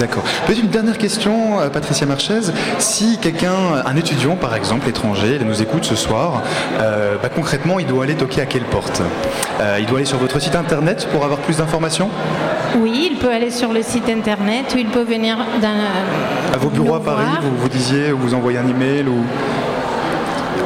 [0.00, 0.22] D'accord.
[0.46, 2.40] Peut-être une dernière question, euh, Patricia Marchez.
[2.78, 6.42] Si quelqu'un, un étudiant par exemple, étranger, il nous écoute ce soir,
[6.80, 9.02] euh, bah, concrètement, il doit aller toquer à quelle porte?
[9.60, 12.10] Euh, Il doit aller sur votre site internet pour avoir plus d'informations?
[12.78, 15.74] Oui, il peut aller sur le site internet ou il peut venir d'un.
[16.52, 17.42] À vos bureaux à Paris, voir.
[17.42, 19.22] vous vous disiez, ou vous envoyez un email ou...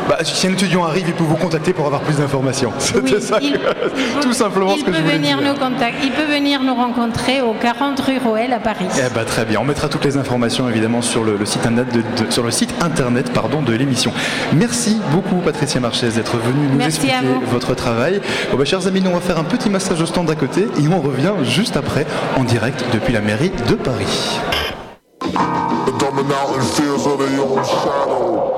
[0.09, 2.73] Bah, si un étudiant arrive, il peut vous contacter pour avoir plus d'informations.
[2.79, 5.53] C'était Oui, ça, il- que- tout simplement Il ce que peut je voulais venir dire.
[5.53, 5.99] nous contacter.
[6.05, 8.87] Il peut venir nous rencontrer au 40 rue Roel à Paris.
[8.97, 11.93] Eh ben, très bien, on mettra toutes les informations évidemment sur le, le site internet
[11.93, 14.13] de, de- sur le site internet pardon, de l'émission.
[14.55, 18.21] Merci beaucoup Patricia Marchès d'être venue nous Merci expliquer votre travail.
[18.51, 20.63] Bon, bah, chers amis, nous on va faire un petit massage au stand à côté
[20.63, 24.39] et on revient juste après en direct depuis la mairie de Paris.
[25.99, 28.58] Dumbing out in fears of their own shadow.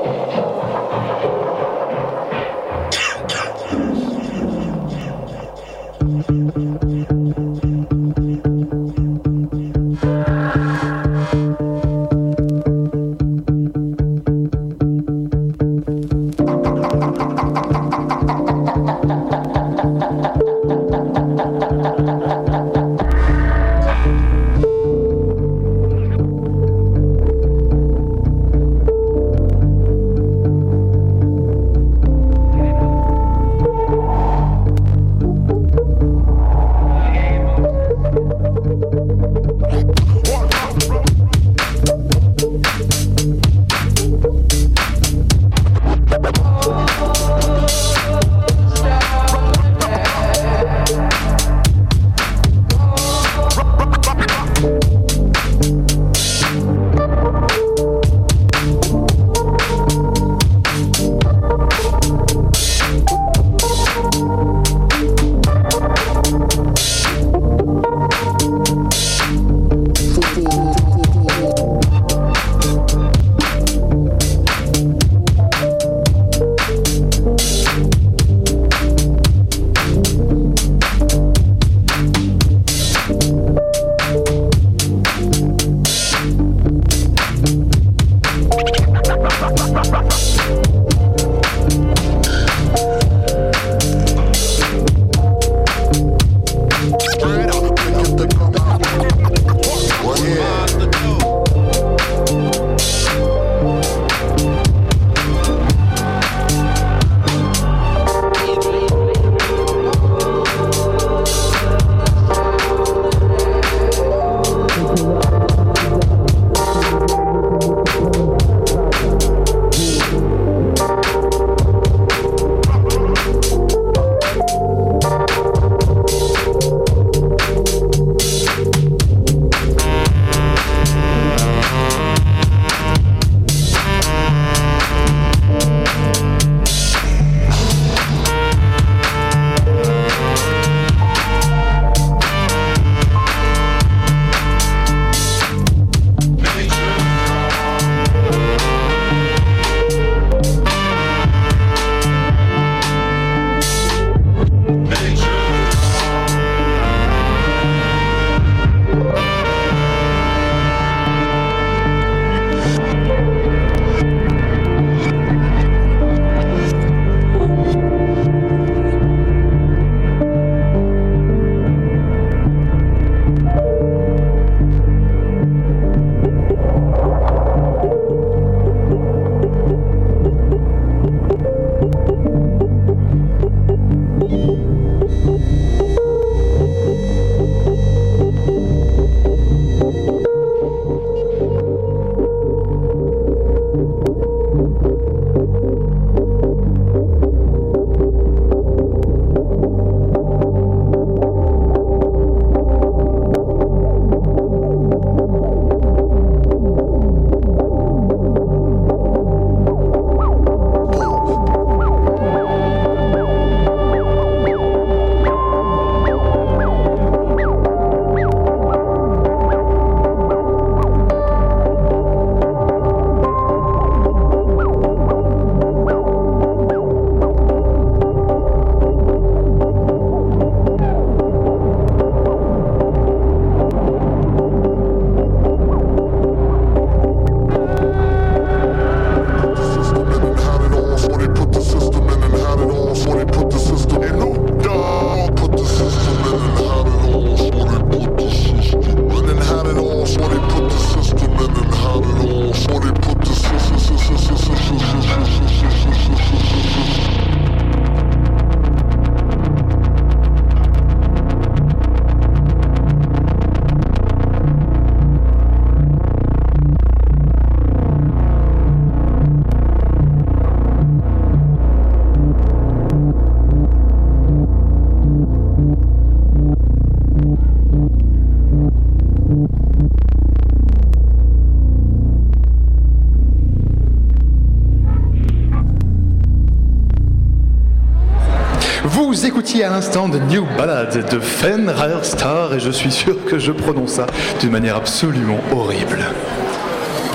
[289.81, 294.07] L'instant de New Ballad de Fenrir Star et je suis sûr que je prononce ça
[294.39, 296.01] d'une manière absolument horrible.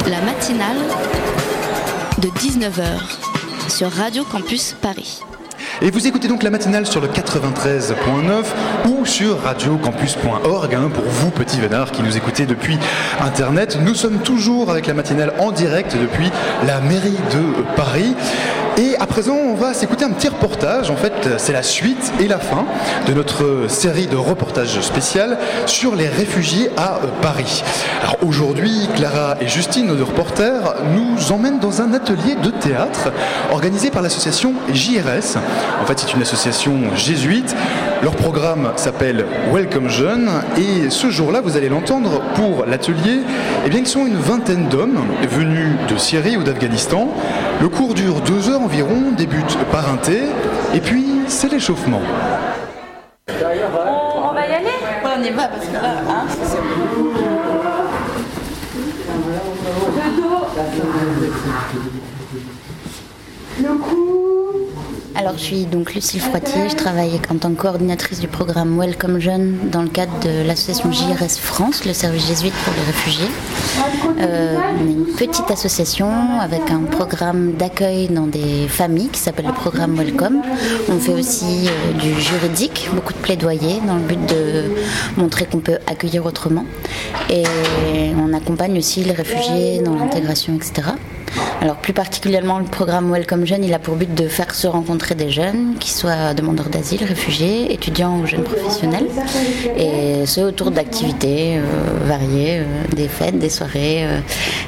[0.09, 0.77] La matinale
[2.17, 2.87] de 19h
[3.69, 5.21] sur Radio Campus Paris.
[5.81, 8.45] Et vous écoutez donc la matinale sur le 93.9
[8.89, 12.77] ou sur radiocampus.org hein, pour vous, petits vénards qui nous écoutez depuis
[13.19, 13.77] Internet.
[13.81, 16.31] Nous sommes toujours avec la matinale en direct depuis
[16.65, 18.15] la mairie de Paris.
[18.77, 20.89] Et à présent, on va s'écouter un petit reportage.
[20.89, 22.65] En fait, c'est la suite et la fin
[23.07, 27.63] de notre série de reportages spécial sur les réfugiés à euh, Paris.
[28.01, 33.13] Alors aujourd'hui, Clara et Justine, nos deux reporters, nous emmènent dans un atelier de théâtre
[33.51, 35.37] organisé par l'association JRS.
[35.81, 37.55] En fait, c'est une association jésuite.
[38.05, 40.29] Leur programme s'appelle Welcome Jeune.
[40.57, 43.21] Et ce jour-là, vous allez l'entendre pour l'atelier.
[43.65, 47.07] Eh bien, ils sont une vingtaine d'hommes venus de Syrie ou d'Afghanistan.
[47.59, 50.19] Le cours dure deux heures environ, débute par un thé,
[50.75, 52.01] et puis c'est l'échauffement.
[53.27, 54.69] On, va y aller?
[55.03, 56.25] On y va parce que là, hein,
[63.63, 64.15] Le cou.
[65.25, 69.17] Alors, je suis donc Lucille Froitier, je travaille en tant que coordinatrice du programme Welcome
[69.17, 73.31] Jeune dans le cadre de l'association JRS France, le service jésuite pour les réfugiés.
[74.19, 79.47] Euh, on est une petite association avec un programme d'accueil dans des familles qui s'appelle
[79.47, 80.43] le programme Welcome.
[80.89, 84.75] On fait aussi euh, du juridique, beaucoup de plaidoyer dans le but de
[85.17, 86.65] montrer qu'on peut accueillir autrement.
[87.31, 87.45] Et
[88.15, 90.89] on accompagne aussi les réfugiés dans l'intégration, etc.
[91.65, 95.15] Alors plus particulièrement le programme Welcome Jeune, il a pour but de faire se rencontrer
[95.15, 99.07] des jeunes, qui soient demandeurs d'asile, réfugiés, étudiants ou jeunes professionnels,
[99.75, 101.61] et ce autour d'activités euh,
[102.05, 104.19] variées, euh, des fêtes, des soirées, euh,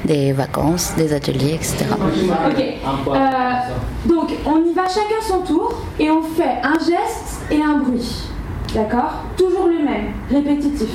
[0.05, 1.85] des vacances, des ateliers, etc.
[4.07, 8.23] Donc, on y va chacun son tour et on fait un geste et un bruit.
[8.73, 9.23] D'accord?
[9.37, 10.89] Toujours le même, répétitif.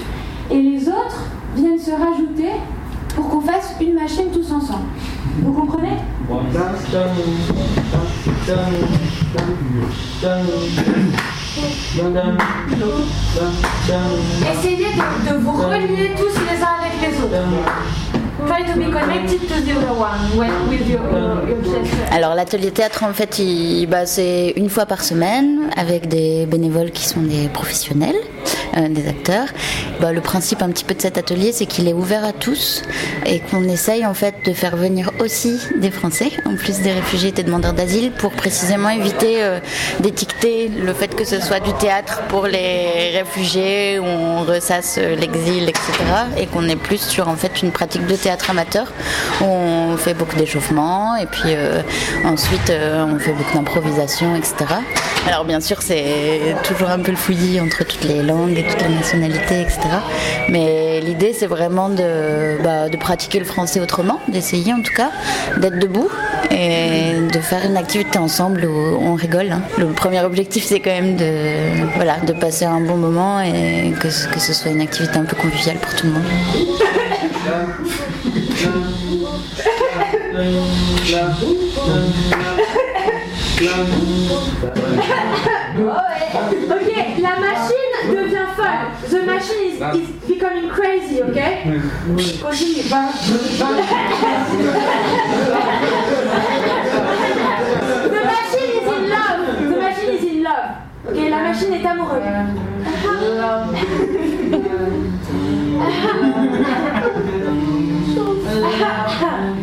[0.50, 2.54] Et les autres viennent se rajouter
[3.14, 4.86] pour qu'on fasse une machine tous ensemble.
[5.40, 5.96] Vous comprenez
[14.52, 17.36] Essayez de, vous relier tous les uns avec les autres.
[18.46, 21.00] Try to be connected to the other one with your.
[22.10, 23.40] Alors l'atelier théâtre en fait
[23.88, 28.16] bah, c'est une fois par semaine avec des bénévoles qui sont des professionnels,
[28.76, 29.46] euh, des acteurs.
[30.00, 32.82] Bah, le principe un petit peu de cet atelier c'est qu'il est ouvert à tous
[33.26, 37.28] et qu'on essaye en fait de faire venir aussi des Français en plus des réfugiés
[37.28, 39.60] et des demandeurs d'asile pour précisément éviter euh,
[40.00, 45.68] d'étiqueter le fait que ce soit du théâtre pour les réfugiés où on ressasse l'exil
[45.68, 45.84] etc
[46.38, 48.92] et qu'on est plus sur en fait une pratique de théâtre amateur
[49.40, 51.82] où on fait beaucoup d'échauffement et puis euh,
[52.24, 54.54] ensuite on fait beaucoup d'improvisation etc.
[55.28, 58.82] Alors bien sûr c'est toujours un peu le fouillis entre toutes les langues et toutes
[58.82, 59.78] les nationalités etc.
[60.48, 65.10] Mais l'idée c'est vraiment de, bah, de pratiquer le français autrement, d'essayer en tout cas,
[65.58, 66.08] d'être debout
[66.50, 69.52] et de faire une activité ensemble où on rigole.
[69.52, 69.62] hein.
[69.78, 74.10] Le premier objectif c'est quand même de, voilà, de passer un bon moment et que,
[74.10, 76.22] ce- soit une activité un peu conviviale pour tout le monde.
[85.62, 86.90] Ok,
[87.22, 88.90] la machine devient folle.
[89.08, 91.62] The machine is, is becoming crazy, ok?
[91.62, 92.82] Continue.
[92.82, 92.88] The
[98.24, 99.38] machine is in love.
[99.70, 100.70] The machine is in love.
[101.08, 102.22] Ok, la machine est amoureuse.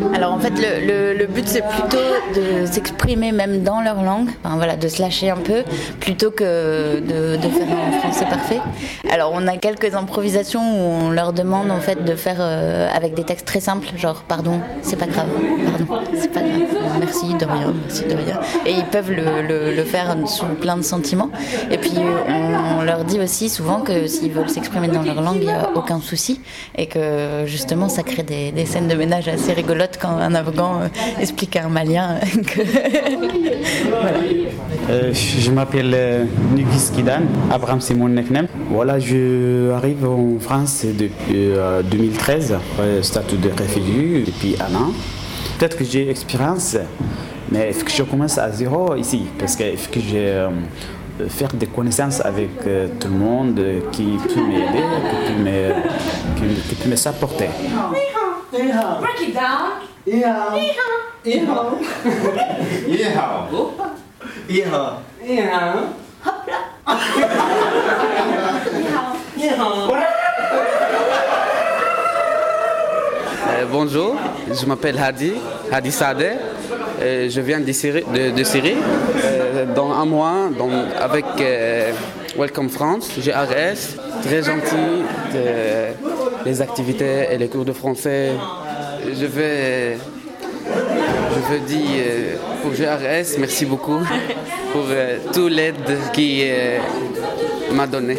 [0.20, 1.96] Alors en fait, le, but c'est plutôt
[2.36, 5.62] de s'exprimer même dans leur langue, voilà, de se lâcher un peu,
[5.98, 8.60] plutôt que de, de faire un français parfait.
[9.10, 13.14] Alors on a quelques improvisations où on leur demande en fait de faire euh, avec
[13.14, 15.28] des textes très simples, genre pardon, c'est pas grave,
[15.78, 18.40] pardon, c'est pas grave, merci de rien, merci de rien.
[18.66, 21.30] Et ils peuvent le, faire sous plein de sentiments.
[21.70, 21.92] Et puis
[22.28, 25.50] on, on leur dit aussi souvent que s'ils veulent s'exprimer dans leur langue, il n'y
[25.50, 26.42] a aucun souci,
[26.76, 30.82] et que justement ça crée des, des scènes de ménage assez rigolotes quand un Afghan
[30.82, 32.60] euh, explique un Malien que
[34.88, 38.48] Euh, je m'appelle euh, Nugis Kidan, Abraham c'est mon nickname.
[38.70, 44.92] Voilà, je arrive en France depuis euh, 2013, euh, statut de réfugié depuis un an.
[45.58, 46.76] Peut-être que j'ai expérience,
[47.52, 50.48] mais il faut que je commence à zéro ici, parce qu'il faut que je
[51.20, 55.42] euh, faire des connaissances avec euh, tout le monde euh, qui peut m'aider, qui peut
[55.42, 57.48] me, qui peut me supporter.
[58.50, 59.82] Break it down.
[60.06, 60.56] Yeehaw.
[61.24, 61.78] Yeehaw.
[62.88, 63.46] Yeehaw.
[64.48, 65.02] Yeehaw.
[65.22, 65.94] Yeehaw.
[66.24, 66.60] Hop là.
[73.48, 74.16] Euh, bonjour,
[74.52, 75.32] je m'appelle Hadi,
[75.72, 76.32] Hadi Sadeh.
[77.02, 78.04] Euh, je viens de Syrie.
[78.12, 78.76] De, de Syrie.
[79.24, 80.70] Euh, dans un mois, dans-
[81.00, 81.92] avec euh,
[82.38, 85.04] Welcome France, GRS, très gentil.
[85.34, 85.92] euh,
[86.44, 88.32] les activités et les cours de français.
[89.06, 89.96] Je veux,
[91.34, 93.98] je veux dire euh, pour GRS, merci beaucoup
[94.72, 95.76] pour euh, toute l'aide
[96.12, 96.78] qu'il euh,
[97.72, 98.18] m'a donnée.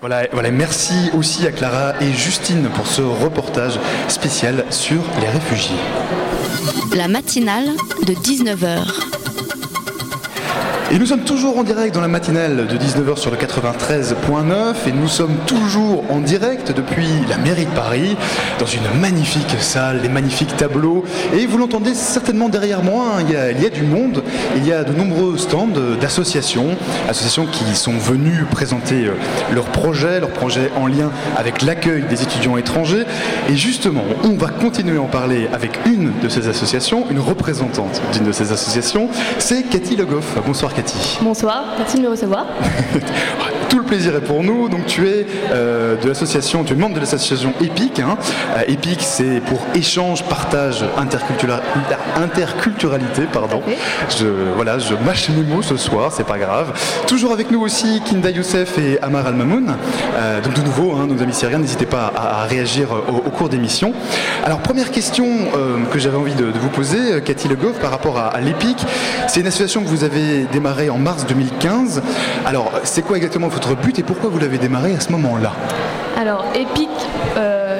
[0.00, 5.76] Voilà, voilà, merci aussi à Clara et Justine pour ce reportage spécial sur les réfugiés.
[6.94, 7.66] La matinale
[8.06, 9.27] de 19h.
[10.90, 14.92] Et nous sommes toujours en direct dans la matinale de 19h sur le 93.9 et
[14.92, 18.16] nous sommes toujours en direct depuis la mairie de Paris
[18.58, 23.62] dans une magnifique salle, des magnifiques tableaux et vous l'entendez certainement derrière moi, hein, il,
[23.62, 24.22] y a, du monde,
[24.56, 25.68] il y a de nombreux stands
[26.00, 26.68] d'associations,
[27.06, 29.12] associations qui sont venues présenter euh,
[29.52, 33.04] leurs projets, leurs projets en lien avec l'accueil des étudiants étrangers
[33.50, 38.00] et justement on va continuer à en parler avec une de ces associations, une représentante
[38.14, 40.38] d'une de ces associations, c'est Cathy Le Goff.
[40.46, 41.18] Bonsoir Cathy.
[41.20, 42.46] Bonsoir, merci de me recevoir.
[43.68, 44.68] Tout le plaisir est pour nous.
[44.68, 48.00] Donc tu es euh, de l'association, tu es membre de l'association EPIC.
[48.00, 48.16] hein.
[48.56, 51.60] Euh, EPIC, c'est pour échange, partage, intercultura-
[52.16, 53.22] interculturalité.
[53.32, 53.62] Pardon.
[54.18, 56.72] Je, voilà, je mâche mes mots ce soir, c'est pas grave.
[57.06, 59.74] Toujours avec nous aussi Kinda Youssef et Amar Al-Mamoun.
[60.16, 63.30] Euh, donc de nouveau, hein, nos amis syriens, n'hésitez pas à, à réagir au, au
[63.30, 63.92] cours d'émission.
[64.44, 65.26] Alors première question
[65.92, 68.78] que j'avais envie de, de vous poser, Cathy Le Goff, par rapport à, à l'EPIC.
[69.26, 72.02] C'est une association que vous avez démarrée en mars 2015.
[72.46, 75.52] Alors c'est quoi exactement votre but et pourquoi vous l'avez démarré à ce moment-là?
[76.16, 76.88] Alors, EPIC,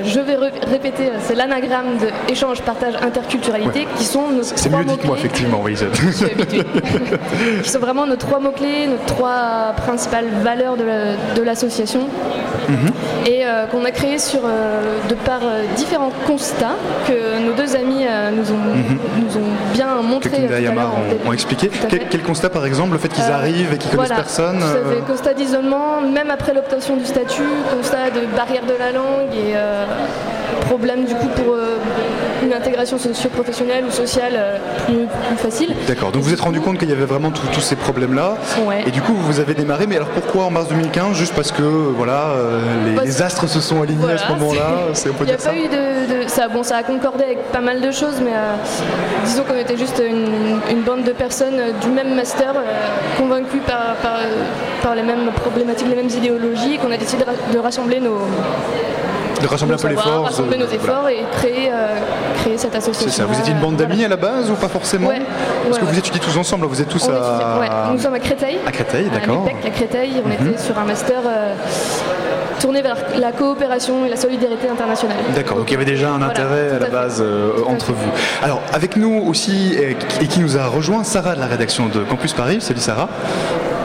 [0.09, 4.55] je vais re- répéter, euh, c'est l'anagramme de échange, partage, interculturalité, qui sont nos C'est
[4.69, 5.75] trois mieux dit que moi, effectivement, oui.
[7.63, 12.01] qui sont vraiment nos trois mots-clés, nos trois principales valeurs de la- de l'association.
[12.69, 12.77] Mhm.
[13.27, 17.77] Et euh, qu'on a créé sur, euh, de par euh, différents constats que nos deux
[17.77, 18.99] amis euh, nous, ont, Mhm.
[19.23, 20.31] nous ont bien montré.
[20.31, 20.95] que et tout à Amar l'heure
[21.27, 21.71] en ont, expliqué.
[21.89, 24.61] Quel, quel constat, par exemple, le fait qu'ils Euh, arrivent et qu'ils connaissent voilà, personne
[24.61, 27.43] Ça euh, fait constat d'isolement, même après l'obtention du statut,
[27.75, 29.85] constat de barrière de la langue et euh,
[30.69, 31.77] problème du coup pour euh,
[32.43, 35.75] une intégration socio-professionnelle ou sociale euh, plus, plus facile.
[35.87, 38.35] D'accord, donc vous vous êtes rendu compte qu'il y avait vraiment tous ces problèmes-là.
[38.67, 38.85] Ouais.
[38.87, 41.63] Et du coup, vous avez démarré, mais alors pourquoi en mars 2015 Juste parce que
[41.63, 42.61] voilà, euh,
[43.03, 45.57] les, astres se sont alignés à ce moment-là c'est- Il n'y a dire ça pas
[45.57, 46.49] eu de, de- ça.
[46.49, 48.55] Bon, ça a concordé avec pas mal de choses, mais euh,
[49.25, 52.61] disons qu'on était juste une, une bande de personnes du même master, euh,
[53.19, 54.19] convaincues par, par,
[54.83, 58.19] par les mêmes problématiques, les mêmes idéologies, et qu'on a décidé de rassembler nos,
[59.43, 60.31] De rassembler un peu les forces.
[60.31, 60.83] rassembler euh, nos voilà.
[60.83, 61.99] efforts et créer, euh,
[62.41, 63.09] créer cette association.
[63.11, 63.27] C'est ça.
[63.27, 65.23] Vous étiez une bande d'amis à la base ou pas forcément Ouais,
[65.67, 67.59] Parce que vous étudiez tous ensemble, vous êtes tous On à.
[67.61, 68.59] ouais, nous sommes à Créteil.
[68.67, 69.47] À Créteil, d'accord.
[69.65, 70.23] À Créteil.
[70.25, 70.49] On Mhm.
[70.51, 71.55] était sur un master euh,
[72.61, 75.17] tourné vers la coopération et la solidarité internationale.
[75.35, 78.11] D'accord, donc il y avait déjà un Voilà, intérêt à la base euh, entre vous.
[78.43, 82.01] Alors, avec nous aussi, et, et qui nous a rejoint, Sarah de la rédaction de
[82.03, 82.59] Campus Paris.
[82.61, 83.09] Salut Sarah.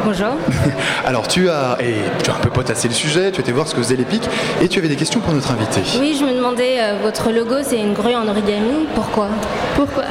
[0.05, 0.33] Bonjour.
[1.05, 1.93] Alors, tu as, et
[2.23, 4.21] tu as un peu potassé le sujet, tu étais voir ce que faisait l'EPIC,
[4.61, 5.81] et tu avais des questions pour notre invité.
[5.99, 8.87] Oui, je me demandais, euh, votre logo, c'est une grue en origami.
[8.95, 9.27] Pourquoi?
[9.75, 10.03] Pourquoi?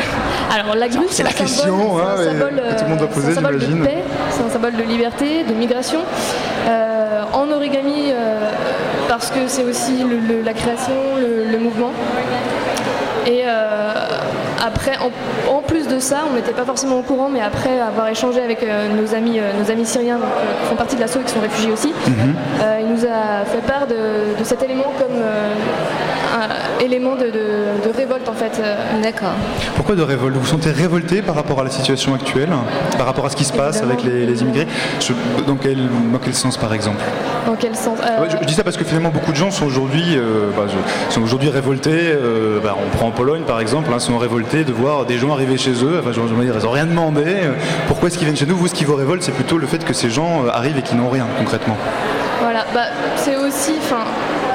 [0.54, 2.84] Alors la grue, C'est un la question, symbole- hein, c'est un et symbole, que tout
[2.84, 3.84] le monde doit euh, poser, c'est un symbole de j'imagine.
[3.84, 6.00] paix, c'est un symbole de liberté, de migration.
[6.68, 8.50] Euh, en origami, euh,
[9.08, 11.92] parce que c'est aussi le- le- la création, le, le mouvement.
[13.26, 13.91] Et euh,
[14.64, 15.10] après, en,
[15.52, 18.62] en plus de ça, on n'était pas forcément au courant, mais après avoir échangé avec
[18.62, 21.24] euh, nos, amis, euh, nos amis syriens donc, euh, qui font partie de l'assaut et
[21.24, 21.92] qui sont réfugiés aussi,
[22.62, 27.86] euh, il nous a fait part de, de cet élément comme un élément de, de-
[27.88, 28.60] de révolte en fait.
[29.02, 29.32] D'accord.
[29.76, 30.34] Pourquoi de révolte?
[30.34, 32.48] Vous vous sentez révolté par rapport à la situation actuelle
[32.98, 34.66] Par rapport à ce qui se passe avec les, les immigrés?
[35.00, 35.12] Je-
[35.46, 35.76] dans, quel,
[36.12, 37.02] dans quel sens par exemple?
[37.46, 39.50] Dans quel sens Euh, Ouais, je, je dis ça parce que finalement beaucoup de gens
[39.50, 40.64] sont aujourd'hui euh, bah,
[41.08, 41.90] sont aujourd'hui révoltés.
[41.92, 45.32] euh, bah, on prend en Pologne par exemple, hein, sont révoltés de voir des gens
[45.32, 45.98] arriver chez eux.
[46.00, 47.22] Enfin, je, je veux dire, ils n'ont rien demandé.
[47.26, 47.52] euh,
[47.88, 48.56] Pourquoi est-ce qu'ils viennent chez nous?
[48.56, 50.82] Vous, ce qui vous révolte, c'est plutôt le fait que ces gens euh, arrivent et
[50.82, 51.76] qu'ils n'ont rien concrètement.
[52.40, 54.04] Voilà, bah, c'est aussi, enfin,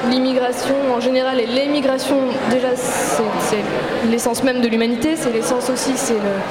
[0.09, 2.17] l'immigration en général et l'émigration,
[2.49, 3.63] déjà, c'est
[4.09, 6.41] l'essence même de l'humanité, c'est l'essence aussi, c'est le-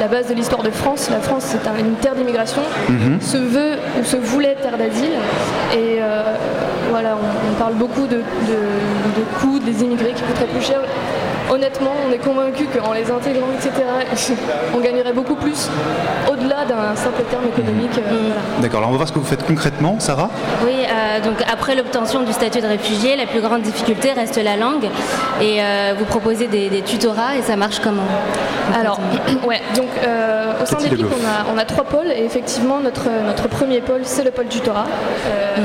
[0.00, 1.08] la base de l'histoire de France.
[1.10, 3.20] La France, c'est un- une terre d'immigration, Mhm.
[3.20, 5.12] se veut ou se voulait terre d'asile.
[5.74, 6.22] Et euh,
[6.90, 8.22] voilà, on, on parle beaucoup de, de,
[9.18, 10.80] de coûts des immigrés qui coûteraient plus cher.
[11.52, 13.72] Honnêtement, on est convaincu qu'en les intégrant, etc.,
[14.74, 15.68] on gagnerait beaucoup plus
[16.30, 17.96] au-delà d'un simple terme économique.
[17.98, 18.40] euh, voilà.
[18.60, 20.30] D'accord, alors on va voir ce que vous faites concrètement, Sarah.
[20.64, 24.56] Oui, euh, donc après l'obtention du statut de réfugié, la plus grande difficulté reste la
[24.56, 24.84] langue.
[25.40, 28.02] Et euh, vous proposez des, des tutorats et ça marche comment
[28.78, 28.98] Alors,
[29.46, 33.08] ouais, donc euh, au sein d'EPIC, on a, on a trois pôles et effectivement, notre,
[33.26, 34.86] notre premier pôle, c'est le pôle tutorat.
[35.26, 35.60] euh,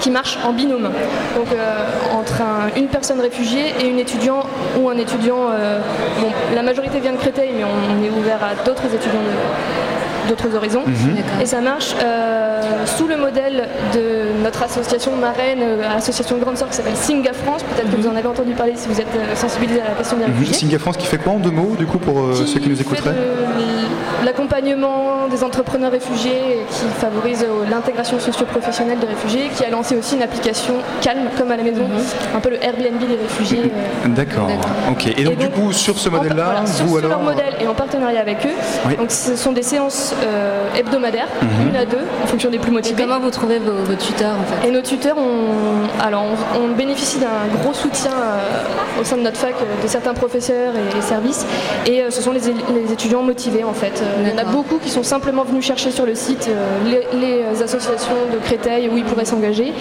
[0.00, 0.90] qui marche en binôme.
[1.36, 4.40] Donc euh, entre un- une personne réfugiée et une étudiant
[4.80, 5.50] ou un étudiant.
[5.50, 5.78] euh,
[6.20, 7.68] bon, la majorité vient de Créteil, mais on,
[8.00, 10.82] on est ouvert à d'autres étudiants de- d'autres horizons.
[10.86, 11.18] Mhm.
[11.42, 15.62] Et ça marche euh, sous le modèle de notre association marraine,
[15.96, 17.62] association Grande Sœur qui s'appelle Singa France.
[17.62, 20.24] Peut-être que vous en avez entendu parler si vous êtes sensibilisé à la question des
[20.24, 20.54] réfugiés.
[20.54, 22.76] Singa France qui fait quoi en deux mots, du coup, pour euh, ceux qui nous
[22.76, 23.10] fait écouteraient?
[23.10, 23.54] de
[24.24, 29.96] l'accompagnement des entrepreneurs réfugiés et qui favorise euh, l'intégration socio-professionnelle des réfugiés, qui a lancé
[29.96, 31.84] aussi une application calme comme à la maison,
[32.34, 33.62] un peu le Airbnb des réfugiés.
[34.04, 34.48] euh, D'accord,
[34.90, 35.06] ok.
[35.16, 37.66] Et donc, du coup, sur ce modèle-là, voilà, sur, vous sur leur alors modèle et
[37.66, 38.50] en partenariat avec eux.
[38.86, 38.96] Oui.
[38.96, 41.68] Donc ce sont des séances euh, hebdomadaires, Mhm.
[41.70, 43.02] une à deux, en fonction des plus motivés.
[43.04, 44.68] comment vous trouvez vos, vos tuteurs en fait?
[44.68, 46.24] Et nos tuteurs, on, alors
[46.56, 50.72] on, on bénéficie d'un gros soutien euh, au sein de notre fac de certains professeurs
[50.74, 51.46] et, et services.
[51.86, 54.02] Et ce sont les étudiants motivés en fait.
[54.16, 56.78] Euh, il y en a beaucoup qui sont simplement venus chercher sur le site euh,
[56.84, 59.72] les, les associations de Créteil où ils pourraient s'engager.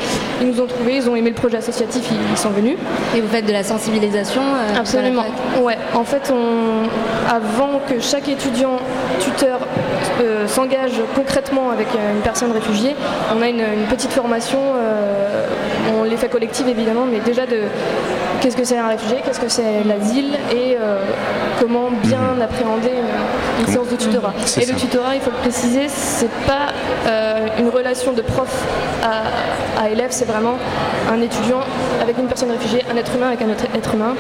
[0.42, 2.78] Ils nous ont trouvés, ils ont aimé le projet associatif, ils, ils sont venus.
[3.16, 5.26] Et vous faites de la sensibilisation euh, Absolument.
[5.62, 5.78] Ouais.
[5.94, 6.88] En fait, on,
[7.34, 8.78] avant que chaque étudiant
[9.20, 9.60] tuteur
[10.22, 12.96] euh, s'engage concrètement avec euh, une personne réfugiée,
[13.36, 14.60] on a une, une petite formation.
[14.76, 15.46] euh,
[16.00, 17.60] on les fait collectives évidemment, mais déjà de
[18.44, 20.98] qu'est-ce que c'est un réfugié, qu'est-ce que c'est l'asile et euh,
[21.62, 24.34] comment bien appréhender une, une séance de tutorat.
[24.62, 26.68] Et le tutorat, il faut le préciser, c'est pas
[27.08, 28.50] euh, une relation de prof
[29.02, 30.56] à, à élève, c'est vraiment
[31.12, 31.62] un étudiant
[32.02, 34.14] avec une personne réfugiée, un être humain avec un autre être humain,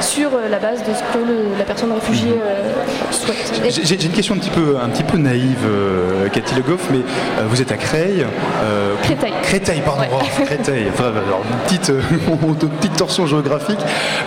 [0.00, 2.72] sur euh, la base de ce que le- la personne réfugiée euh,
[3.12, 3.62] souhaite.
[3.64, 6.88] Et- J'ai une question un petit peu, un petit peu naïve, euh, Cathy Le Goff,
[6.90, 8.24] mais euh, vous êtes à Creil.
[8.64, 9.32] euh, Créteil.
[9.42, 10.02] Créteil, pardon.
[10.12, 10.86] oh, Créteil.
[10.92, 12.00] Enfin, alors, une petite, euh,
[12.62, 13.67] une petite torsion géographique.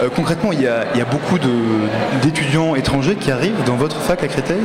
[0.04, 1.38] Euh, concrètement, il y a, il y a beaucoup
[2.22, 4.62] d'étudiants étrangers qui arrivent dans votre fac à Créteil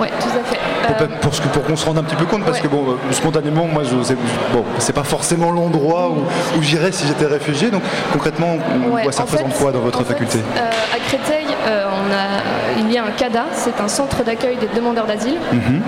[0.00, 0.58] Ouais, tout à fait.
[0.86, 2.60] pour, Euh, pas- pour, ce que- pour qu'on se rende un petit peu compte, parce
[2.60, 4.16] que bon, euh, spontanément, moi, je, c'est,
[4.52, 7.70] bon, c'est pas forcément l'endroit où, où j'irais si j'étais réfugié.
[7.70, 8.56] Donc, concrètement,
[8.92, 10.60] Ouais, ça en représente quoi dans votre fait, faculté euh,
[10.94, 14.68] à Créteil, euh, on a, il y a un CADA, c'est un centre d'accueil des
[14.74, 15.36] demandeurs d'asile.
[15.52, 15.82] Mhm.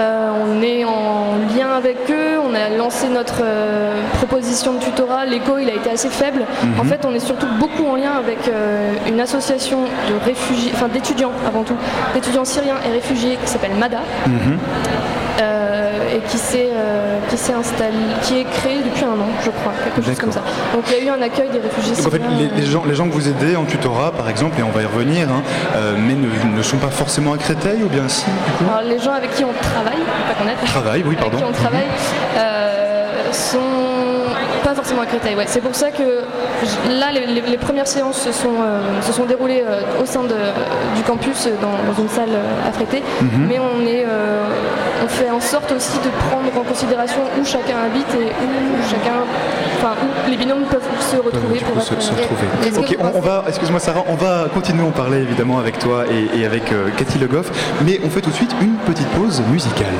[0.00, 5.58] On est en lien avec eux, on a lancé notre euh, proposition de tutorat, l'écho
[5.58, 6.44] il a été assez faible.
[6.62, 6.80] Mhm.
[6.80, 10.88] En fait on est surtout beaucoup en lien avec euh, une association de réfugiés, enfin
[10.88, 11.76] d'étudiants avant tout,
[12.14, 14.00] d'étudiants syriens et réfugiés qui s'appelle MADA.
[14.26, 14.34] Mhm.
[14.34, 19.50] euh, et qui s'est euh, qui s'est installé, qui est créé depuis un an, je
[19.50, 20.42] crois, quelque chose comme ça.
[20.74, 22.84] Donc il y a eu un accueil des réfugiés Donc en fait, les, les gens,
[22.86, 25.42] les gens que vous aidez en tutorat, par exemple, et on va y revenir, hein,
[25.76, 28.64] euh, mais ne, ne sont pas forcément à Créteil ou bien si, du coup?
[28.70, 31.38] Alors les gens avec qui on travaille, pas connaître, Travail, oui, pardon.
[31.38, 31.88] avec qui on travaille,
[32.36, 33.58] euh, sont
[34.74, 35.34] pas forcément à Créteil.
[35.36, 35.44] Ouais.
[35.46, 36.02] C'est pour ça que
[36.88, 40.22] là, les, les- les premières séances se sont, euh, se sont déroulées euh, au sein
[40.24, 40.50] de-
[40.96, 42.30] du campus, euh, dans, dans une salle
[42.66, 43.46] affrétée, Mhm.
[43.48, 44.04] mais on, est,
[45.04, 49.18] on fait en sorte aussi de prendre en considération où chacun habite et où chacun,
[49.78, 49.94] enfin
[50.26, 52.98] où les binômes peuvent se retrouver pour se, se retrouver.
[53.14, 56.40] On, on va, excuse-moi Sarah, on va continuer à en parler évidemment avec toi et,
[56.40, 56.64] et avec
[56.96, 57.50] Cathy Le Goff,
[57.84, 59.94] mais on fait tout de suite une petite pause musicale.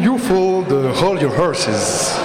[0.00, 2.17] You Fall de uh, Hold Your Horses.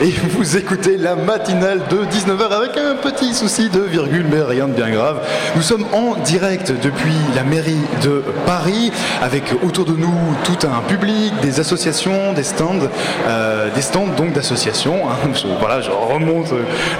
[0.00, 4.68] Et vous écoutez la matinale de 19h avec un petit souci de virgule, mais rien
[4.68, 5.20] de bien grave.
[5.56, 10.82] Nous sommes en direct depuis la mairie de Paris, avec autour de nous tout un
[10.86, 12.78] public, des associations, des stands,
[13.26, 15.00] euh, des stands donc d'associations.
[15.10, 15.30] hein.
[15.58, 16.52] Voilà, je remonte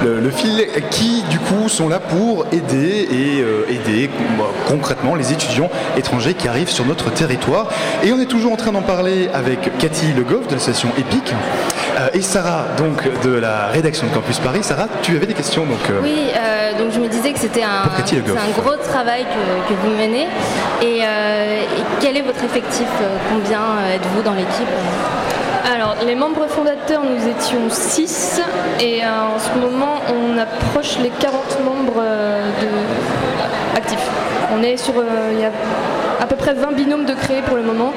[0.03, 5.14] le, le fil, qui du coup sont là pour aider et euh, aider bah, concrètement
[5.14, 7.68] les étudiants étrangers qui arrivent sur notre territoire.
[8.03, 11.32] Et on est toujours en train d'en parler avec Cathy Le Goff de l'association EPIC
[11.99, 14.62] euh, et Sarah donc de la rédaction de Campus Paris.
[14.62, 15.78] Sarah, tu avais des questions donc.
[15.90, 17.82] euh, Oui, euh, donc je me disais que c'était un,
[18.61, 20.26] gros travail que, que vous menez.
[20.82, 22.86] Et, euh, et quel est votre effectif
[23.30, 23.61] Combien
[23.94, 24.68] êtes-vous dans l'équipe
[25.74, 28.40] Alors, les membres fondateurs, nous étions 6
[28.80, 33.76] et euh, en ce moment, on approche les 40 membres euh, de...
[33.76, 33.99] actifs.
[34.57, 34.94] On est sur.
[34.99, 35.51] euh, Il y a
[36.20, 37.92] à peu près 20 binômes de créés pour le moment.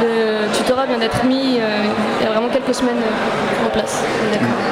[0.00, 1.84] Le tutorat vient d'être mis euh,
[2.20, 4.02] il y a vraiment quelques semaines euh, en place.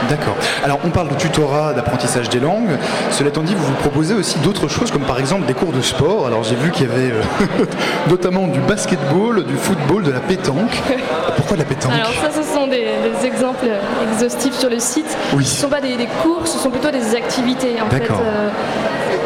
[0.08, 0.34] D'accord.
[0.62, 2.76] Alors on parle de tutorat, d'apprentissage des langues.
[3.10, 5.80] Cela étant dit, vous vous proposez aussi d'autres choses comme par exemple des cours de
[5.80, 6.26] sport.
[6.26, 7.22] Alors j'ai vu qu'il y avait euh,
[8.10, 10.82] notamment du basketball, du football, de la pétanque.
[11.36, 11.92] Pourquoi de la pétanque?
[11.92, 12.42] Alors ça,
[12.74, 13.66] des, des exemples
[14.10, 15.16] exhaustifs sur le site.
[15.34, 15.44] Oui.
[15.44, 17.76] Ce ne sont pas des, des cours, ce sont plutôt des activités.
[17.84, 18.02] En fait.
[18.10, 18.48] Euh,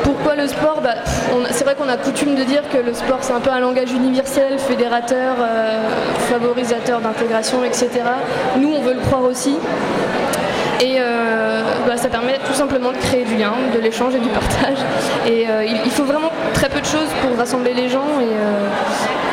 [0.05, 0.81] pourquoi le sport?
[0.83, 0.95] Bah,
[1.51, 3.93] C'est vrai qu'on a coutume de dire que le sport c'est un peu un langage
[3.93, 5.89] universel, fédérateur, euh,
[6.31, 7.89] favorisateur d'intégration, etc.
[8.57, 9.57] Nous, on veut le croire aussi.
[10.81, 14.29] Et euh, bah, ça permet tout simplement de créer du lien, de l'échange et du
[14.29, 14.79] partage.
[15.27, 18.07] Et euh, il, il faut vraiment très peu de choses pour rassembler les gens.
[18.21, 18.69] Et, euh,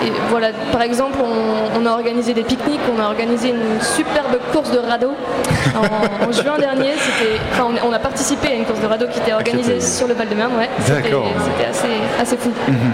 [0.04, 4.38] et voilà, par exemple, on, on a organisé des pique-niques, on a organisé une superbe
[4.52, 5.14] course de radeau
[5.76, 6.94] en, en juin dernier.
[7.52, 10.14] Enfin, on, on a participé à une course de radeau qui était organisée sur le
[10.14, 10.54] Val-de-Marne.
[10.58, 11.28] Ouais, D'accord.
[11.44, 12.52] C'était assez, assez fou.
[12.68, 12.92] Mhm.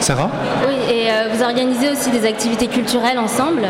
[0.00, 0.30] Sarah?
[0.68, 3.62] Oui, et euh, vous organisez aussi des activités culturelles ensemble.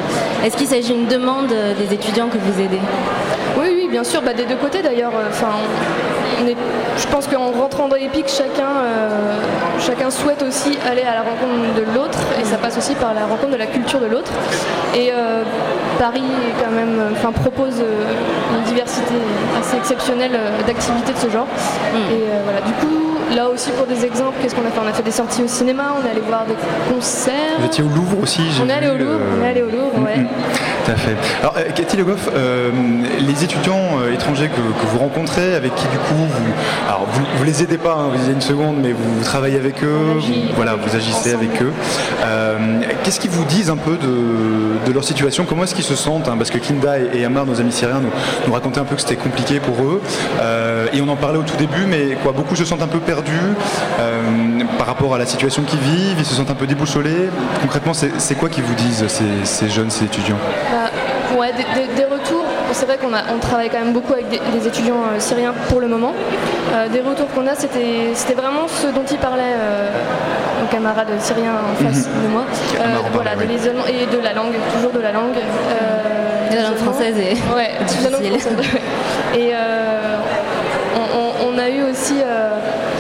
[0.45, 2.81] Est-ce qu'il s'agit d'une demande euh, des étudiants que vous aidez?
[3.67, 5.13] Oui, oui, bien sûr, bah, des deux côtés d'ailleurs.
[5.15, 5.49] euh, Enfin,
[6.43, 6.57] on est,
[6.99, 9.37] je pense qu'en rentrant dans Epic, chacun, euh,
[9.81, 13.23] chacun souhaite aussi aller à la rencontre de l'autre, et ça passe aussi par la
[13.27, 14.31] rencontre de la culture de l'autre.
[14.95, 15.43] Et euh,
[15.99, 16.23] Paris
[16.63, 19.15] quand même, enfin, propose une diversité
[19.59, 21.47] assez exceptionnelle d'activités de ce genre.
[21.95, 24.81] Et euh, voilà, du coup, là aussi pour des exemples, qu'est-ce qu'on a fait?
[24.85, 26.55] On a fait des sorties au cinéma, on est allé voir des
[26.93, 27.59] concerts.
[27.59, 29.63] Vous étiez au Louvre aussi j'ai On est allé au Louvre, euh, on est allé
[29.63, 30.25] au Louvre, ouais.
[30.85, 31.17] Tout à fait.
[31.41, 32.71] Alors, euh, Cathy Le Goff, euh,
[33.19, 36.53] les étudiants euh, étrangers que, que vous rencontrez, avec qui du coup, vous,
[36.89, 39.83] alors vous, vous les aidez pas, hein, vous disiez une seconde, mais vous, travaillez avec
[39.83, 41.73] eux, vous, voilà, vous agissez avec eux.
[42.25, 45.45] Euh, Qu'est-ce qu'ils vous disent un peu de, de leur situation?
[45.45, 46.37] Comment est-ce qu'ils se sentent hein?
[46.37, 48.11] Parce que Kinda et, et Amar, nos amis syriens, nous,
[48.47, 50.01] nous racontaient un peu que c'était compliqué pour eux.
[50.41, 52.99] Euh, et on en parlait au tout début, mais quoi, beaucoup se sentent un peu
[52.99, 54.23] perdus euh,
[54.79, 57.31] par rapport à la situation qu'ils vivent, ils se sentent un peu déboussolés.
[57.63, 60.37] Concrètement, c'est quoi qu'ils vous disent, ces, ces jeunes, ces étudiants
[60.73, 60.91] Bah,
[61.39, 62.45] ouais, des, des- des retours.
[62.73, 65.55] C'est vrai qu'on a- on travaille quand même beaucoup avec des, des étudiants euh, syriens
[65.69, 66.13] pour le moment.
[66.75, 69.91] Euh, des retours qu'on a, c'était c'était vraiment ce dont il parlait, euh,
[70.61, 72.23] mon camarade syrien en face Mhm.
[72.25, 72.43] de moi.
[72.81, 73.47] Euh, en voilà, de oui.
[73.49, 75.37] l'isolement et de la langue, toujours de la langue.
[75.37, 78.57] Euh, De la langue française est Ouais, de la langue française.
[79.35, 79.51] Et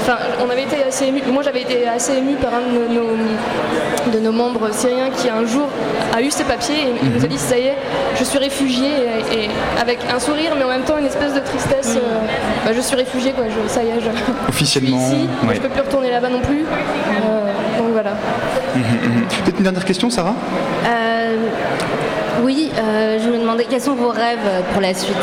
[0.08, 1.20] Enfin, on avait été assez ému.
[1.32, 5.44] Moi, j'avais été assez ému par un de nos, de nos membres syriens qui un
[5.44, 5.66] jour
[6.14, 7.76] a eu ses papiers et il nous a dit ça y est,
[8.16, 9.50] je suis réfugié et, et
[9.80, 11.96] avec un sourire, mais en même temps une espèce de tristesse.
[11.96, 12.20] euh,
[12.64, 13.46] bah, je suis réfugié, quoi.
[13.48, 14.08] Je, ça y est, je,
[14.48, 15.54] Officiellement, je suis ici, ouais.
[15.56, 16.60] je peux plus retourner là-bas non plus.
[16.60, 18.10] Euh, donc voilà.
[18.76, 19.26] Mhm, mhm.
[19.44, 20.34] Peut-être une dernière question, Sarah?
[20.86, 21.36] Euh,
[22.44, 24.38] Oui, euh, je me demandais quels sont vos rêves
[24.72, 25.16] pour la suite?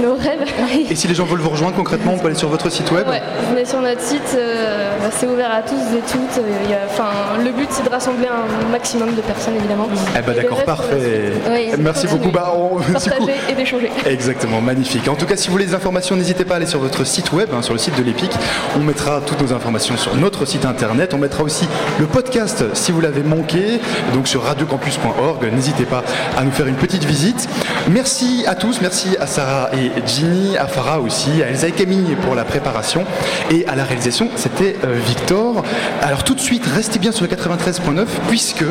[0.00, 0.46] Nos rêves.
[0.90, 3.06] Et si les gens veulent vous rejoindre concrètement, on peut aller sur votre site web
[3.08, 6.38] Ouais, venez sur notre site, euh, bah, c'est ouvert à tous et toutes.
[6.38, 7.08] euh, il y a- enfin,
[7.42, 9.88] le but c'est de rassembler un maximum de personnes évidemment.
[10.16, 10.88] Eh ben d'accord, parfait.
[10.94, 12.30] euh, oui, Merci beaucoup.
[12.30, 13.90] Bah, on- du coup- Partager et d'échanger.
[14.06, 15.08] Exactement, magnifique.
[15.08, 17.32] En tout cas, si vous voulez des informations, n'hésitez pas à aller sur votre site
[17.32, 18.30] web, hein, sur le site de l'EPIC.
[18.76, 21.14] On mettra toutes nos informations sur notre site internet.
[21.14, 21.66] On mettra aussi
[21.98, 23.80] le podcast si vous l'avez manqué,
[24.14, 25.50] donc sur radiocampus.org.
[25.52, 26.02] N'hésitez pas
[26.36, 27.48] à nous faire une petite visite.
[27.88, 32.16] Merci à tous, merci à Sarah et Ginny, à Farah aussi, à Elsa et Camille
[32.22, 33.04] pour la préparation
[33.50, 34.28] et à la réalisation.
[34.36, 35.62] C'était euh, Victor.
[36.02, 38.64] Alors tout de suite, restez bien sur le 93.9 puisque,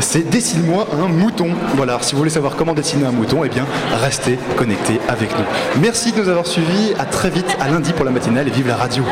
[0.00, 1.48] c'est Dessine-moi un mouton.
[1.74, 3.66] Voilà, si vous voulez savoir comment dessiner un mouton, eh bien
[4.02, 5.44] restez connectés avec nous.
[5.80, 6.94] Merci de nous avoir suivis.
[6.98, 9.04] À très vite, à lundi pour la matinale et vive la radio.